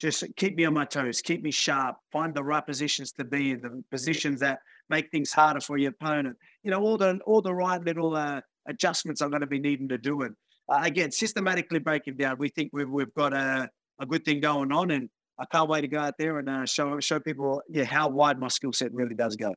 [0.00, 3.52] just keep me on my toes, keep me sharp, find the right positions to be
[3.52, 4.60] in, the positions that
[4.90, 6.36] make things harder for your opponent.
[6.62, 9.88] You know, all the all the right little uh, adjustments I'm going to be needing
[9.88, 10.22] to do.
[10.22, 10.34] And
[10.68, 13.68] uh, again, systematically breaking down, we think we've we've got a,
[14.00, 15.08] a good thing going on, and
[15.38, 18.38] I can't wait to go out there and uh, show show people yeah how wide
[18.38, 19.54] my skill set really does go.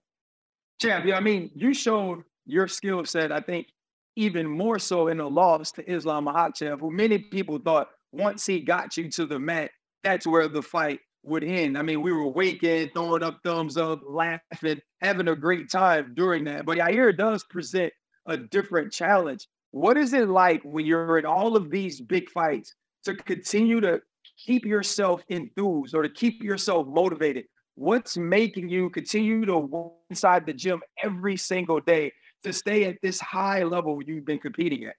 [0.80, 3.68] Champ, yeah, I mean, you showed your skill set, I think,
[4.16, 8.60] even more so in the loss to Islam Makhachev, who many people thought once he
[8.60, 9.72] got you to the mat,
[10.04, 11.78] that's where the fight would end.
[11.78, 16.46] I mean, we were waking, throwing up thumbs up, laughing, having a great time during
[16.46, 16.66] that.
[16.66, 17.94] But Yair does present
[18.26, 19.48] a different challenge.
[19.72, 22.74] What is it like when you're in all of these big fights
[23.06, 24.02] to continue to
[24.38, 27.46] keep yourself enthused or to keep yourself motivated?
[27.76, 32.12] What's making you continue to work inside the gym every single day
[32.44, 34.96] to stay at this high level you've been competing at?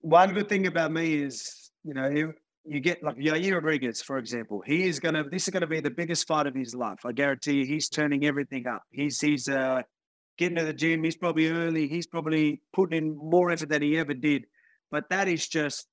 [0.00, 2.32] One good thing about me is, you know, you,
[2.64, 4.62] you get like Yair Rodriguez, for example.
[4.66, 5.24] He is gonna.
[5.28, 6.98] This is gonna be the biggest fight of his life.
[7.04, 7.66] I guarantee you.
[7.66, 8.82] He's turning everything up.
[8.90, 9.82] He's he's uh,
[10.36, 11.04] getting to the gym.
[11.04, 11.86] He's probably early.
[11.86, 14.46] He's probably putting in more effort than he ever did.
[14.90, 15.86] But that is just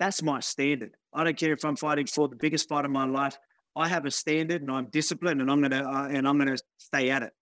[0.00, 0.92] that's my standard.
[1.14, 3.36] I don't care if I'm fighting for the biggest fight of my life.
[3.76, 7.10] I have a standard, and I'm disciplined, and I'm gonna uh, and I'm gonna stay
[7.10, 7.32] at it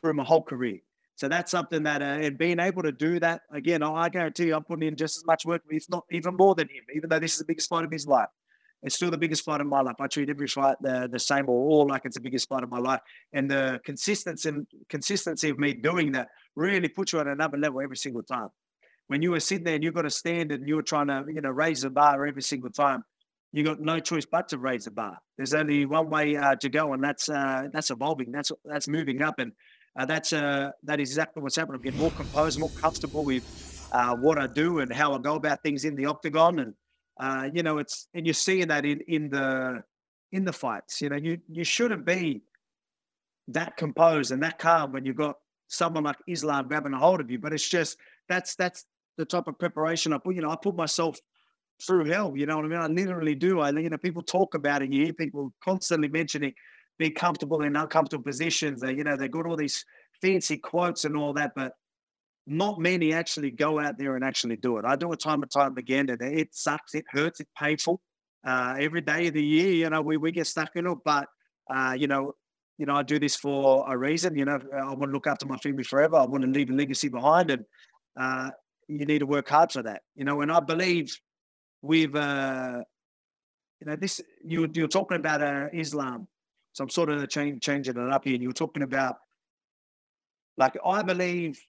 [0.00, 0.78] through my whole career.
[1.16, 4.46] So that's something that, uh, and being able to do that again, I I guarantee
[4.46, 6.84] you, I'm putting in just as much work, if not even more than him.
[6.94, 8.28] Even though this is the biggest fight of his life,
[8.82, 9.94] it's still the biggest fight of my life.
[10.00, 12.70] I treat every fight the, the same or all like it's the biggest fight of
[12.70, 13.00] my life.
[13.32, 14.50] And the consistency
[14.88, 18.48] consistency of me doing that really puts you at another level every single time.
[19.06, 21.24] When you were sitting there and you've got to stand and you were trying to,
[21.28, 23.04] you know, raise the bar every single time,
[23.54, 25.16] you got no choice but to raise the bar.
[25.36, 28.32] There's only one way uh, to go, and that's uh, that's evolving.
[28.32, 29.52] That's that's moving up, and
[29.96, 31.76] uh, that's uh, that is exactly what's happening.
[31.76, 35.36] I'm getting more composed, more comfortable with uh, what I do and how I go
[35.36, 36.74] about things in the octagon, and
[37.20, 39.84] uh, you know, it's and you're seeing that in in the
[40.32, 41.00] in the fights.
[41.00, 42.42] You know, you you shouldn't be
[43.46, 45.36] that composed and that calm when you've got
[45.68, 47.38] someone like Islam grabbing a hold of you.
[47.38, 47.98] But it's just
[48.28, 48.84] that's that's
[49.16, 50.34] the type of preparation I put.
[50.34, 51.20] You know, I put myself
[51.82, 52.32] through hell.
[52.36, 52.78] You know what I mean?
[52.78, 53.60] I literally do.
[53.60, 54.92] I you know people talk about it.
[54.92, 56.52] You hear people constantly mentioning
[56.98, 58.80] being comfortable in uncomfortable positions.
[58.80, 59.84] They you know they got all these
[60.22, 61.72] fancy quotes and all that, but
[62.46, 64.84] not many actually go out there and actually do it.
[64.84, 66.94] I do it time and time again, and it sucks.
[66.94, 67.40] It hurts.
[67.40, 68.00] It's painful.
[68.46, 70.98] Uh, every day of the year, you know, we, we get stuck in it.
[71.04, 71.28] But
[71.74, 72.34] uh, you know,
[72.78, 74.36] you know, I do this for a reason.
[74.36, 76.16] You know, I want to look after my family forever.
[76.16, 77.64] I want to leave a legacy behind, and
[78.20, 78.50] uh,
[78.88, 80.02] you need to work hard for that.
[80.14, 81.16] You know, and I believe
[81.84, 82.82] with uh,
[83.80, 84.20] you know this.
[84.42, 86.26] You you're talking about uh, Islam,
[86.72, 88.34] so I'm sort of change, changing it up here.
[88.34, 89.16] And you're talking about
[90.56, 91.60] like I believe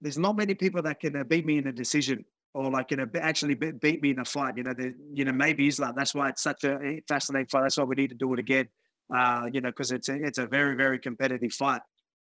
[0.00, 2.24] there's not many people that can uh, beat me in a decision
[2.54, 4.56] or like you know actually be- beat me in a fight.
[4.58, 5.94] You know, the, you know maybe Islam.
[5.96, 7.62] That's why it's such a eh, fascinating fight.
[7.62, 8.68] That's why we need to do it again.
[9.14, 11.80] Uh, you know, because it's a, it's a very very competitive fight.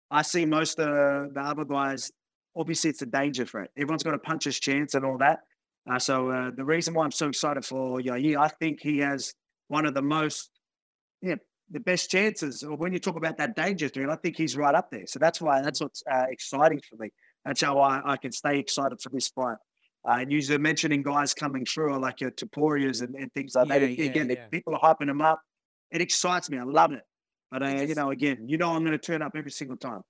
[0.10, 2.12] I see most of the other guys.
[2.56, 3.70] Obviously, it's a danger threat.
[3.78, 5.40] Everyone's got a puncher's chance and all that.
[5.90, 9.34] Uh, so uh, the reason why I'm so excited for Yair, I think he has
[9.68, 10.50] one of the most,
[11.22, 11.36] yeah,
[11.72, 12.64] the best chances.
[12.64, 15.08] Or when you talk about that danger threat, I think he's right up there.
[15.08, 17.10] So that's why that's what's uh, exciting for me.
[17.46, 19.58] That's how I, I can stay excited for this fight.
[20.08, 23.82] Uh, and you're mentioning guys coming through like your Topurias and, and things like that.
[23.82, 25.42] Yeah, Again, yeah, people are hyping them up.
[25.92, 26.58] It excites me.
[26.58, 27.04] I love it.
[27.52, 30.02] But uh, you know, again, you know, I'm going to turn up every single time.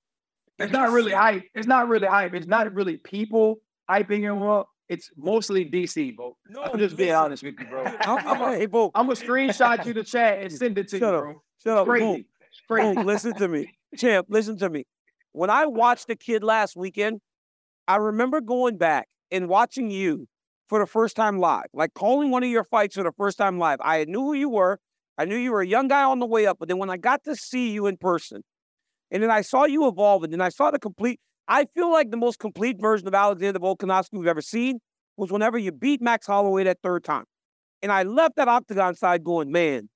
[0.60, 1.44] It's not really hype.
[1.56, 2.34] It's not really hype.
[2.36, 4.68] It's not really people hyping him up.
[4.92, 6.36] It's mostly DC, bro.
[6.50, 7.86] No, I'm just being honest with you, bro.
[8.02, 11.14] I'm, I'm, hey, Bo, I'm gonna screenshot you the chat and send it to Shut
[11.14, 11.24] you, up.
[11.24, 11.42] bro.
[11.64, 11.86] shut up.
[11.86, 12.26] Bo, Crazy.
[12.68, 12.96] Crazy.
[12.96, 13.74] Bo, listen to me.
[13.96, 14.84] Champ, listen to me.
[15.32, 17.22] When I watched the kid last weekend,
[17.88, 20.28] I remember going back and watching you
[20.68, 23.60] for the first time live, like calling one of your fights for the first time
[23.60, 23.80] live.
[23.82, 24.78] I knew who you were.
[25.18, 26.98] I knew you were a young guy on the way up, but then when I
[26.98, 28.44] got to see you in person,
[29.10, 32.12] and then I saw you evolve, and then I saw the complete, I feel like
[32.12, 34.80] the most complete version of Alexander Volkanovski we've ever seen
[35.18, 37.26] was whenever you beat Max Holloway that third time.
[37.82, 39.90] And I left that octagon side going, man,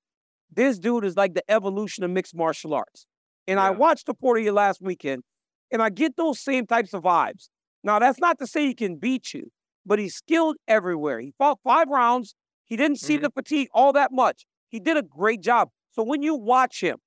[0.52, 3.06] this dude is like the evolution of mixed martial arts.
[3.46, 5.22] And I watched the Topuria last weekend,
[5.70, 7.48] and I get those same types of vibes.
[7.84, 9.52] Now, that's not to say he can beat you,
[9.84, 11.20] but he's skilled everywhere.
[11.20, 12.34] He fought five rounds.
[12.64, 13.24] He didn't see mm-hmm.
[13.24, 14.44] the fatigue all that much.
[14.68, 15.68] He did a great job.
[15.92, 16.98] So when you watch him,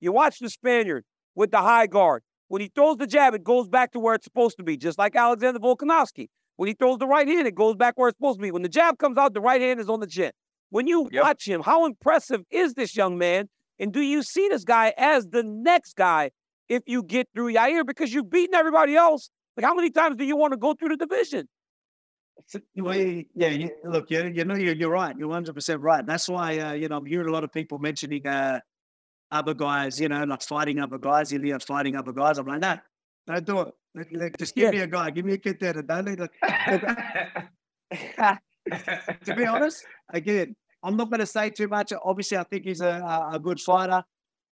[0.00, 1.04] you watch the Spaniard
[1.36, 2.22] with the high guard.
[2.48, 4.98] When he throws the jab, it goes back to where it's supposed to be, just
[4.98, 6.28] like Alexander Volkanovski.
[6.56, 8.50] When he throws the right hand, it goes back where it's supposed to be.
[8.50, 10.30] When the jab comes out, the right hand is on the chin.
[10.70, 11.22] When you Yep.
[11.22, 13.48] watch him, how impressive is this young man?
[13.78, 16.30] And do you see this guy as the next guy
[16.68, 17.84] if you get through Yair?
[17.86, 19.30] Because you've beaten everybody else.
[19.56, 21.48] Like, how many times do you want to go through the division?
[22.76, 22.94] Well,
[23.34, 25.16] yeah, you, look, you, you know, you're, you're right.
[25.18, 26.06] You're 100% right.
[26.06, 28.60] That's why, uh, you know, I'm hearing a lot of people mentioning uh,
[29.30, 32.38] other guys, you know, like fighting other guys, Ilia fighting other guys.
[32.38, 32.78] I'm like, no,
[33.26, 33.74] don't do it.
[33.94, 34.70] Like, like, just give Yeah.
[34.70, 35.72] me a guy, give me a kid there.
[35.74, 36.32] Don't need like,
[39.24, 41.92] to be honest, again, I'm not going to say too much.
[42.04, 44.04] Obviously, I think he's a, a, a good fighter,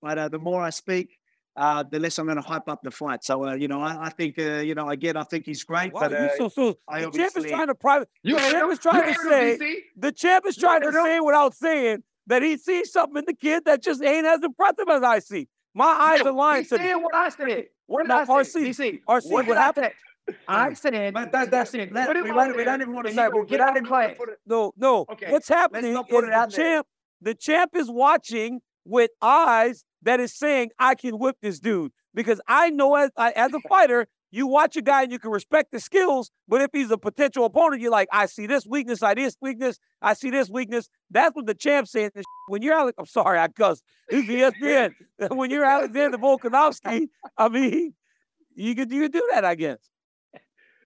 [0.02, 1.18] but uh, the more I speak,
[1.56, 3.22] uh, the less I'm going to hype up the fight.
[3.22, 5.92] So, uh, you know, I, I think, uh, you know, again, I think he's great.
[5.92, 8.08] Wow, but uh, so, so I the champ is trying to private.
[8.22, 9.82] You the heard champ is trying to say.
[9.96, 13.64] The champ is trying to say without saying that he sees something in the kid
[13.66, 15.48] that just ain't as impressive as I see.
[15.74, 17.66] My eyes No, are lying he to said what I said.
[17.86, 18.62] What No, I said.
[18.62, 19.90] RC, DC, RC, what did I happened?
[20.28, 20.34] say?
[20.48, 21.92] I said, But that, that's it.
[21.92, 23.30] Let, Put we, him don't, out we there, don't even want to and say, you
[23.30, 24.16] will get out of class.
[24.46, 25.04] No, no.
[25.12, 26.86] Okay, What's happening is the champ,
[27.20, 31.92] the champ is watching with eyes that is saying, I can whip this dude.
[32.14, 35.30] Because I know as I- as a fighter, you watch a guy and you can
[35.30, 39.00] respect the skills, but if he's a potential opponent, you're like, I see this weakness,
[39.00, 40.88] I see this weakness, I see this weakness.
[41.08, 41.88] That's what the champ.
[41.88, 42.10] This
[42.48, 43.80] When you're Alex, I'm sorry, I cuss.
[44.08, 44.92] It's E ESPN.
[45.30, 47.08] when you're Alexander Volkanovski,
[47.38, 47.94] I mean,
[48.56, 49.78] you could you could do that, I guess.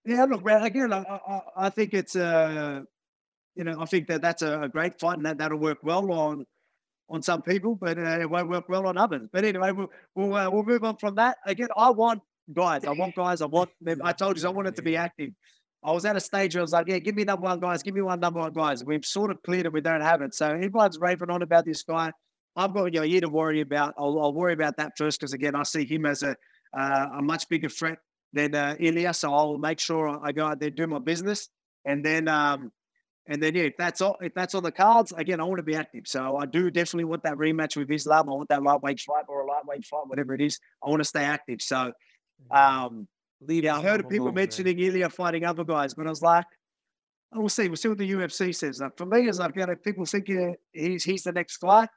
[0.04, 2.82] Yeah, look, man, again, I, I, I think it's, uh,
[3.54, 6.12] you know, I think that that's a, a great fight and that, that'll work well
[6.12, 6.44] on
[7.10, 9.26] on some people, but uh, it won't work well on others.
[9.32, 11.38] But anyway, we'll we'll, uh, we'll move on from that.
[11.46, 12.20] Again, I want
[12.52, 12.84] guys.
[12.84, 13.40] I want guys.
[13.40, 14.00] I want them.
[14.02, 15.30] I told you I wanted to be active.
[15.82, 17.82] I was at a stage where I was like, yeah, give me number one guys,
[17.84, 18.84] give me one number one guys.
[18.84, 20.34] We've sort of cleared it, we don't have it.
[20.34, 22.10] So everyone's raving on about this guy.
[22.56, 23.94] I've got you know, a year to worry about.
[23.96, 26.34] I'll, I'll worry about that first because again, I see him as a
[26.76, 27.98] uh, a much bigger threat
[28.32, 29.14] than uh, Ilia.
[29.14, 31.48] So I'll make sure I go out there do my business,
[31.84, 32.72] and then um,
[33.28, 35.62] and then yeah, if that's all, if that's on the cards, again, I want to
[35.62, 36.04] be active.
[36.06, 38.28] So I do definitely want that rematch with Islam.
[38.28, 40.58] I want that lightweight fight or a lightweight fight, whatever it is.
[40.84, 41.62] I want to stay active.
[41.62, 41.92] So
[42.50, 43.08] um,
[43.40, 44.42] Leave yeah, I heard Islam people alone, man.
[44.42, 46.46] mentioning Ilia fighting other guys, but I was like,
[47.32, 47.68] oh, we'll see.
[47.68, 48.82] We'll see what the UFC says.
[48.96, 51.88] For me, it's like, you know, people think uh, he's he's the next guy.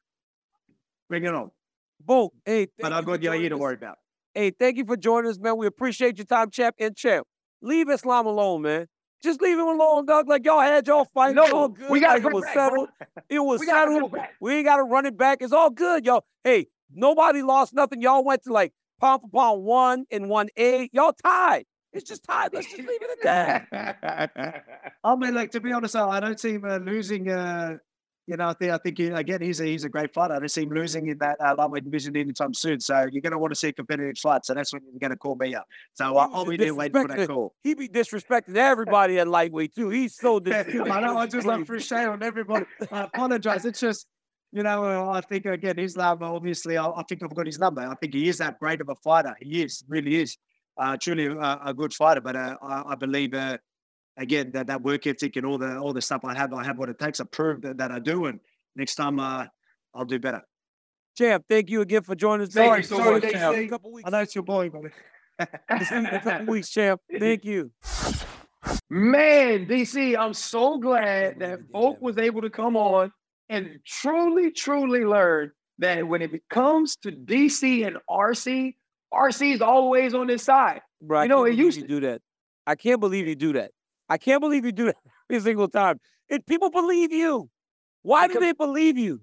[1.10, 1.52] Bring it on.
[2.00, 2.30] Boom.
[2.46, 3.98] Hey, But I've got joining to worry about.
[4.34, 5.58] Hey, thank you for joining us, man.
[5.58, 7.28] We appreciate your time, champ and champ.
[7.62, 8.88] Leave Islam alone, man.
[9.22, 10.28] Just leave him alone, dog.
[10.28, 11.36] Like y'all had y'all fight.
[11.36, 11.90] No, it's all good.
[11.90, 12.64] we gotta like, it was back, bro.
[12.64, 12.90] settled.
[13.30, 14.16] It was We settled.
[14.40, 15.40] We ain't gotta run it back.
[15.42, 16.24] It's all good, y'all.
[16.44, 18.02] Hey, nobody lost nothing.
[18.02, 20.90] Y'all went to like pound for pound one and one A.
[20.94, 21.66] Y'all tied.
[21.94, 22.54] It's just tied.
[22.54, 24.66] Let's just leave it at that.
[25.04, 27.30] I mean, like to be honest, I don't see him uh, losing.
[27.30, 27.78] Uh,
[28.28, 30.36] you know, I think I think he, again he's a, he's a great fighter.
[30.36, 32.80] I don't see him losing in that uh, lightweight division anytime soon.
[32.80, 34.46] So you're going to want to see a competitive fight.
[34.46, 35.66] So that's when you're going to call me up.
[35.96, 37.54] So He I'll be there waiting for that call.
[37.64, 39.90] He be disrespecting everybody at lightweight too.
[39.90, 40.92] He's so disrespectful.
[40.94, 41.18] I know.
[41.18, 42.66] I just like shade on everybody.
[42.92, 43.66] I apologize.
[43.66, 44.06] It's just,
[44.52, 47.82] you know, uh, I think again, Islam, obviously, I, I think I've got his number.
[47.82, 49.36] I think he is that great of a fighter.
[49.40, 50.38] He is, really is.
[50.78, 52.22] Uh, truly a, a good fighter.
[52.22, 53.58] But uh, I, I believe, uh,
[54.18, 56.78] again, that, that work ethic and all the all the stuff I have, I have
[56.78, 57.20] what it takes.
[57.20, 58.26] I prove that, that I do.
[58.26, 58.40] And
[58.76, 59.46] next time, uh,
[59.94, 60.42] I'll do better.
[61.18, 61.46] champ.
[61.50, 62.54] Thank you again for joining us.
[62.54, 62.78] Thank man.
[62.80, 63.36] you so Sorry, much, champ.
[63.36, 63.58] champ.
[63.58, 64.08] A couple weeks.
[64.08, 64.90] I know it's your boy, buddy.
[65.40, 67.00] a couple weeks, champ.
[67.20, 67.72] Thank you.
[68.90, 73.12] Man, DC, I'm so glad that Volk was able to come on
[73.52, 78.76] and truly, truly learned that when it comes to DC and RC,
[79.14, 80.82] RC is always on his side.
[81.12, 82.22] I You know, it used to- do that.
[82.66, 83.72] I can't believe you do that.
[84.10, 84.98] I can't believe you do that
[85.30, 86.00] every single time.
[86.30, 87.50] And people believe you.
[88.04, 89.22] Why do they believe you?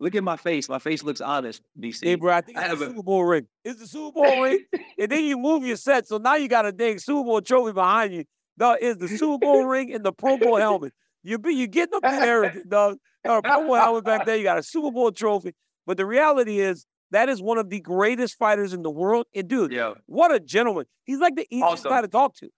[0.00, 0.68] Look at my face.
[0.68, 2.04] My face looks honest, DC.
[2.04, 3.46] Hey, bro, I think I it's have the a- Super Bowl ring.
[3.64, 4.60] It's the Super Bowl ring.
[5.00, 6.06] And then you move your set.
[6.08, 8.24] So now you got a dang Super Bowl trophy behind you.
[8.58, 10.92] No, it's the Super Bowl ring and the Pro Bowl helmet.
[11.28, 12.96] You be you getting up in dog.
[13.24, 14.36] Got a Pro Bowl helmet back there.
[14.36, 15.54] You got a Super Bowl trophy.
[15.86, 19.26] But the reality is that is one of the greatest fighters in the world.
[19.34, 19.94] And dude, Yeah.
[20.06, 20.86] what a gentleman.
[21.04, 21.90] He's like the easiest Awesome.
[21.90, 22.48] guy to talk to.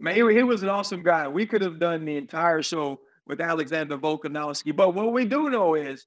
[0.00, 1.28] Man, he, he was an awesome guy.
[1.28, 4.74] We could have done the entire show with Alexander Volkanovski.
[4.74, 6.06] But what we do know is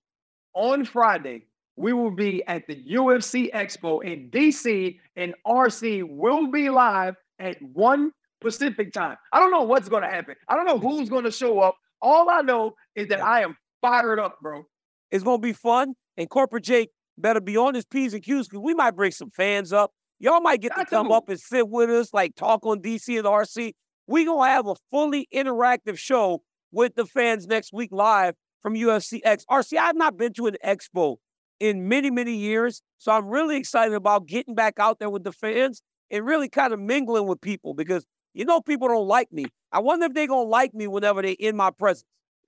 [0.56, 1.46] on Friday,
[1.76, 7.62] we will be at the UFC Expo in DC, and RC will be live at
[7.62, 9.18] 1 Pacific time.
[9.32, 10.36] I don't know what's going to happen.
[10.48, 11.76] I don't know who's going to show up.
[12.02, 14.64] All I know is that I am fired up, bro.
[15.12, 15.94] It's going to be fun.
[16.18, 19.30] And Corporate Jake better be on his P's and Q's because we might bring some
[19.30, 19.92] fans up.
[20.20, 21.14] Y'all might get Got to come to.
[21.14, 23.74] up and sit with us, like talk on DC and RC.
[24.08, 28.76] we going to have a fully interactive show with the fans next week live from
[28.76, 29.46] UFC X.
[29.50, 31.18] RC, I've not been to an expo
[31.60, 32.82] in many, many years.
[32.98, 35.82] So I'm really excited about getting back out there with the fans
[36.12, 39.46] and really kind of mingling with people because you know people don't like me.
[39.72, 42.06] I wonder if they're going to like me whenever they're in my presence.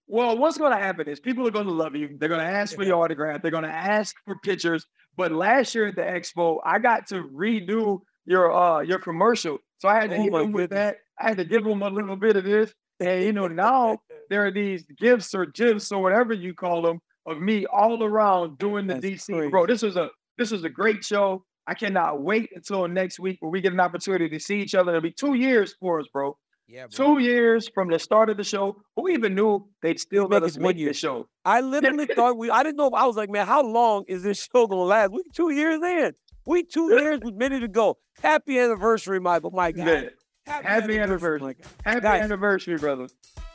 [0.08, 2.18] Well, what's going to happen is people are going to love you.
[2.20, 3.42] They're going to ask for your autograph.
[3.42, 4.86] They're going to ask for pictures.
[5.16, 9.90] But last year at the expo, I got to redo your uh your commercial, so
[9.90, 10.98] I had to Oh hit them with that.
[11.20, 14.46] I had to give them a little bit of this, and you know now there
[14.46, 18.88] are these gifts or gifs or whatever you call them of me all around doing
[18.88, 19.52] the That's DC.
[19.52, 21.44] Bro, this was a this was a great show.
[21.66, 24.92] I cannot wait until next week where we get an opportunity to see each other.
[24.92, 26.38] It'll be two years for us, bro.
[26.68, 28.82] Yeah, Two years from the start of the show.
[28.96, 31.28] Who even knew they'd still let Make us one make the show?
[31.46, 32.50] I literally thought we.
[32.50, 32.90] I didn't know.
[32.92, 35.12] I was like, man, how long is this show gonna last?
[35.12, 36.14] We two years in.
[36.46, 37.98] We two years with many to go.
[38.22, 39.52] Happy anniversary, Michael.
[39.52, 39.86] My God.
[39.86, 40.10] Man,
[40.48, 41.48] Happy anniversary.
[41.48, 41.66] my God.
[41.86, 42.22] Happy Guys.
[42.24, 43.08] anniversary, brother.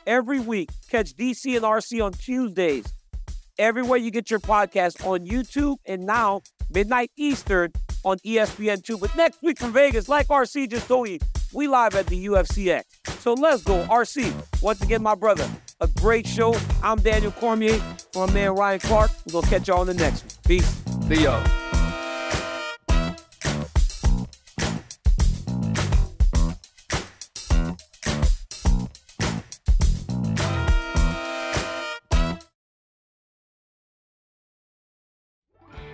[0.06, 2.86] Every week, catch DC and RC on Tuesdays.
[3.58, 7.72] Everywhere you get your podcast on YouTube and now midnight Eastern
[8.04, 9.00] on E ESPN2.
[9.00, 11.18] But next week from Vegas, like RC just told you,
[11.52, 12.84] we live at the UFCX.
[13.20, 14.32] So let's go, RC.
[14.62, 15.48] Once again, my brother,
[15.80, 16.54] a great show.
[16.82, 17.80] I'm Daniel Cormier,
[18.14, 19.10] my man Ryan Clark.
[19.26, 20.30] We're gonna catch y'all on the next one.
[20.46, 20.82] Peace.
[21.08, 21.67] See y'all.